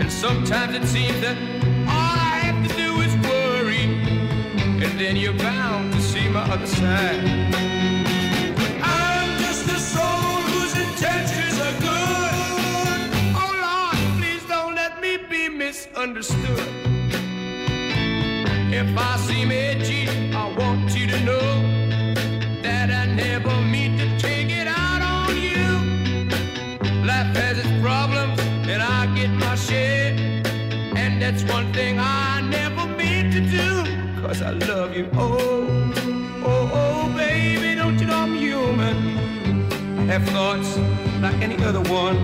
And 0.00 0.08
sometimes 0.24 0.72
it 0.80 0.86
seems 0.94 1.18
that 1.26 1.36
all 1.94 2.16
I 2.32 2.36
have 2.46 2.60
to 2.66 2.70
do 2.84 2.88
is 3.06 3.12
worry, 3.30 3.84
and 4.84 4.92
then 5.02 5.14
you're 5.22 5.40
bound 5.48 5.86
to 5.94 6.00
see 6.10 6.26
my 6.36 6.44
other 6.54 6.70
side. 6.80 7.69
Intentions 11.00 11.58
are 11.58 11.80
good. 11.80 13.10
Oh 13.34 13.52
Lord, 13.64 14.20
please 14.20 14.44
don't 14.46 14.74
let 14.74 15.00
me 15.00 15.16
be 15.16 15.48
misunderstood. 15.48 16.68
If 18.70 18.98
I 18.98 19.16
seem 19.16 19.50
edgy, 19.50 20.08
I 20.34 20.54
want 20.58 20.94
you 20.94 21.06
to 21.06 21.20
know 21.24 21.48
that 22.62 22.90
I 22.90 23.06
never 23.14 23.62
mean 23.62 23.96
to 23.96 24.18
take 24.18 24.50
it 24.50 24.66
out 24.66 25.00
on 25.00 25.36
you. 25.38 25.70
Life 27.06 27.34
has 27.34 27.58
its 27.58 27.82
problems, 27.82 28.38
and 28.68 28.82
I 28.82 29.06
get 29.14 29.30
my 29.30 29.54
share. 29.54 30.12
And 30.96 31.22
that's 31.22 31.44
one 31.44 31.72
thing 31.72 31.98
I 31.98 32.42
never 32.42 32.84
mean 32.86 33.30
to 33.30 33.40
do, 33.40 34.20
cause 34.20 34.42
I 34.42 34.50
love 34.50 34.94
you. 34.94 35.08
Oh, 35.14 35.79
have 40.10 40.28
thoughts 40.30 40.76
like 41.22 41.40
any 41.40 41.56
other 41.62 41.78
one. 41.82 42.16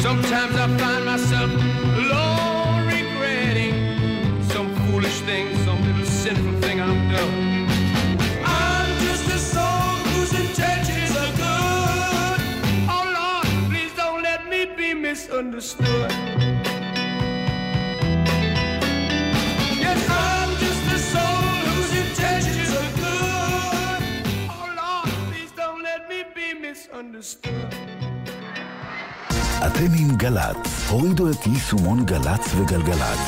Sometimes 0.00 0.54
I 0.54 0.66
find 0.76 1.04
myself 1.06 1.50
alone 1.96 2.86
regretting 2.86 4.42
some 4.42 4.68
foolish 4.84 5.18
thing, 5.20 5.56
some 5.64 5.82
little 5.86 6.04
sinful 6.04 6.60
thing 6.60 6.82
I've 6.82 7.10
done. 7.10 7.66
I'm 8.44 8.98
just 9.00 9.26
a 9.28 9.38
soul 9.38 9.94
whose 10.12 10.38
intentions 10.38 11.16
are 11.16 11.32
good. 11.40 12.40
Oh 12.86 13.04
Lord, 13.18 13.70
please 13.70 13.94
don't 13.94 14.22
let 14.22 14.46
me 14.46 14.66
be 14.76 14.92
misunderstood. 14.92 16.12
אתם 29.66 29.86
עם 29.98 30.16
גל"צ, 30.16 30.88
הורידו 30.90 31.30
את 31.30 31.46
יישומון 31.46 32.06
גל"צ 32.06 32.54
וגלגלצ. 32.56 33.18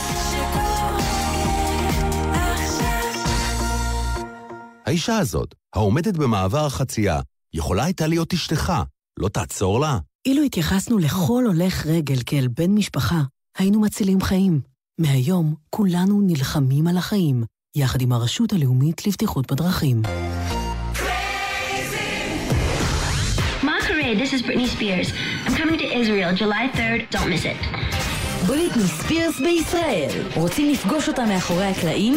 האישה 4.87 5.19
הזאת, 5.19 5.55
העומדת 5.75 6.17
במעבר 6.17 6.67
החצייה, 6.67 7.21
יכולה 7.55 7.85
הייתה 7.85 8.07
להיות 8.07 8.33
אשתך. 8.33 8.73
לא 9.19 9.29
תעצור 9.29 9.81
לה? 9.81 9.99
אילו 10.27 10.43
התייחסנו 10.43 10.99
לכל 10.99 11.45
הולך 11.47 11.87
רגל 11.87 12.19
כאל 12.27 12.49
בן 12.57 12.71
משפחה, 12.71 13.23
היינו 13.59 13.81
מצילים 13.81 14.21
חיים. 14.21 14.61
מהיום 15.01 15.55
כולנו 15.71 16.21
נלחמים 16.21 16.87
על 16.87 16.97
החיים, 16.97 17.45
יחד 17.77 18.01
עם 18.01 18.13
הרשות 18.13 18.53
הלאומית 18.53 19.07
לבטיחות 19.07 19.53
בדרכים. 19.53 20.03
Monterey, 24.09 24.25
this 24.25 24.33
is 24.33 24.43
Britney 24.43 24.67
Spears. 24.67 25.13
I'm 25.47 25.55
coming 25.55 25.79
to 25.79 25.99
Israel 26.01 26.35
July 26.35 26.69
3rd. 26.73 27.11
Don't 27.11 27.29
miss 27.29 27.45
it. 27.45 27.57
בריטני 28.47 28.83
ספירס 28.83 29.41
בישראל. 29.41 30.09
רוצים 30.35 30.73
לפגוש 30.73 31.09
אותה 31.09 31.27
מאחורי 31.27 31.65
הקלעים? 31.65 32.15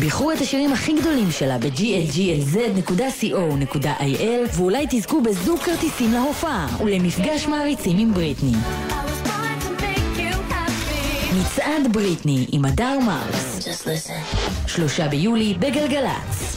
בחרו 0.00 0.32
את 0.32 0.40
השירים 0.40 0.72
הכי 0.72 0.92
גדולים 1.00 1.30
שלה 1.30 1.58
ב-glglz.co.il 1.58 4.56
ואולי 4.56 4.86
תזכו 4.90 5.20
בזוג 5.20 5.58
כרטיסים 5.58 6.12
להופעה 6.12 6.66
ולמפגש 6.84 7.46
מעריצים 7.46 7.98
עם 7.98 8.14
בריטני. 8.14 8.52
מצעד 11.40 11.92
בריטני 11.92 12.46
עם 12.52 12.64
הדר 12.64 12.98
מרקס. 12.98 13.68
שלושה 14.66 15.08
ביולי 15.08 15.54
בגלגלצ. 15.58 16.56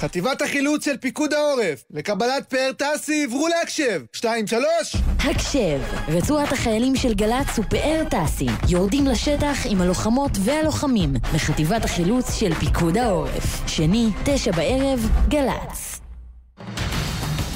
חטיבת 0.00 0.42
החילוץ 0.42 0.84
של 0.84 0.96
פיקוד 0.96 1.34
העורף, 1.34 1.84
לקבלת 1.90 2.46
פאר 2.48 2.70
טסי 2.76 3.24
עברו 3.24 3.48
להקשב. 3.48 4.02
שתיים, 4.12 4.46
שלוש! 4.46 4.96
הקשב, 5.18 5.80
רצועת 6.08 6.52
החיילים 6.52 6.96
של 6.96 7.14
גל"צ 7.14 7.58
ופאר 7.58 8.02
טסי 8.10 8.46
יורדים 8.68 9.06
לשטח 9.06 9.56
עם 9.70 9.80
הלוחמות 9.80 10.30
והלוחמים 10.44 11.12
בחטיבת 11.34 11.84
החילוץ 11.84 12.34
של 12.34 12.54
פיקוד 12.54 12.96
העורף. 12.96 13.68
שני, 13.68 14.08
תשע 14.24 14.50
בערב, 14.50 15.08
גל"צ. 15.28 16.00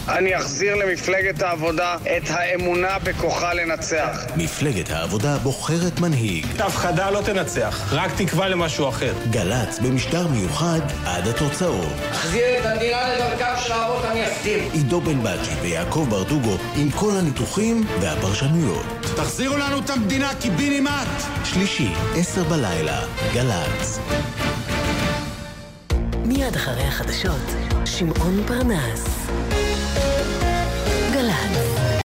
אני 0.08 0.36
אחזיר 0.36 0.74
למפלגת 0.74 1.42
העבודה 1.42 1.96
את 2.16 2.30
האמונה 2.30 2.98
בכוחה 2.98 3.54
לנצח. 3.54 4.26
מפלגת 4.36 4.90
העבודה 4.90 5.38
בוחרת 5.38 6.00
מנהיג. 6.00 6.46
הפחדה 6.58 7.10
לא 7.10 7.20
תנצח, 7.20 7.92
רק 7.92 8.10
תקווה 8.16 8.48
למשהו 8.48 8.88
אחר. 8.88 9.12
גל"צ 9.30 9.78
במשדר 9.78 10.28
מיוחד 10.28 10.80
עד 11.06 11.28
התוצאות. 11.28 11.92
אחזיר 12.10 12.44
את 12.60 12.66
המדינה 12.66 13.14
לדרכם 13.14 13.60
של 13.64 13.72
האבות 13.72 14.04
המייסדים. 14.04 14.68
עידו 14.72 15.00
בן 15.00 15.22
בג'י 15.22 15.54
ויעקב 15.62 16.06
ברדוגו 16.10 16.56
עם 16.76 16.90
כל 16.90 17.12
הניתוחים 17.18 17.86
והפרשנויות. 18.00 18.86
תחזירו 19.16 19.56
לנו 19.56 19.78
את 19.78 19.90
המדינה 19.90 20.30
קיבינימט! 20.40 21.08
שלישי, 21.44 21.92
עשר 22.16 22.44
בלילה, 22.44 23.00
גל"צ. 23.34 23.98
מיד 26.24 26.56
אחרי 26.56 26.82
החדשות, 26.82 27.54
שמעון 27.84 28.42
פרנס. 28.46 29.23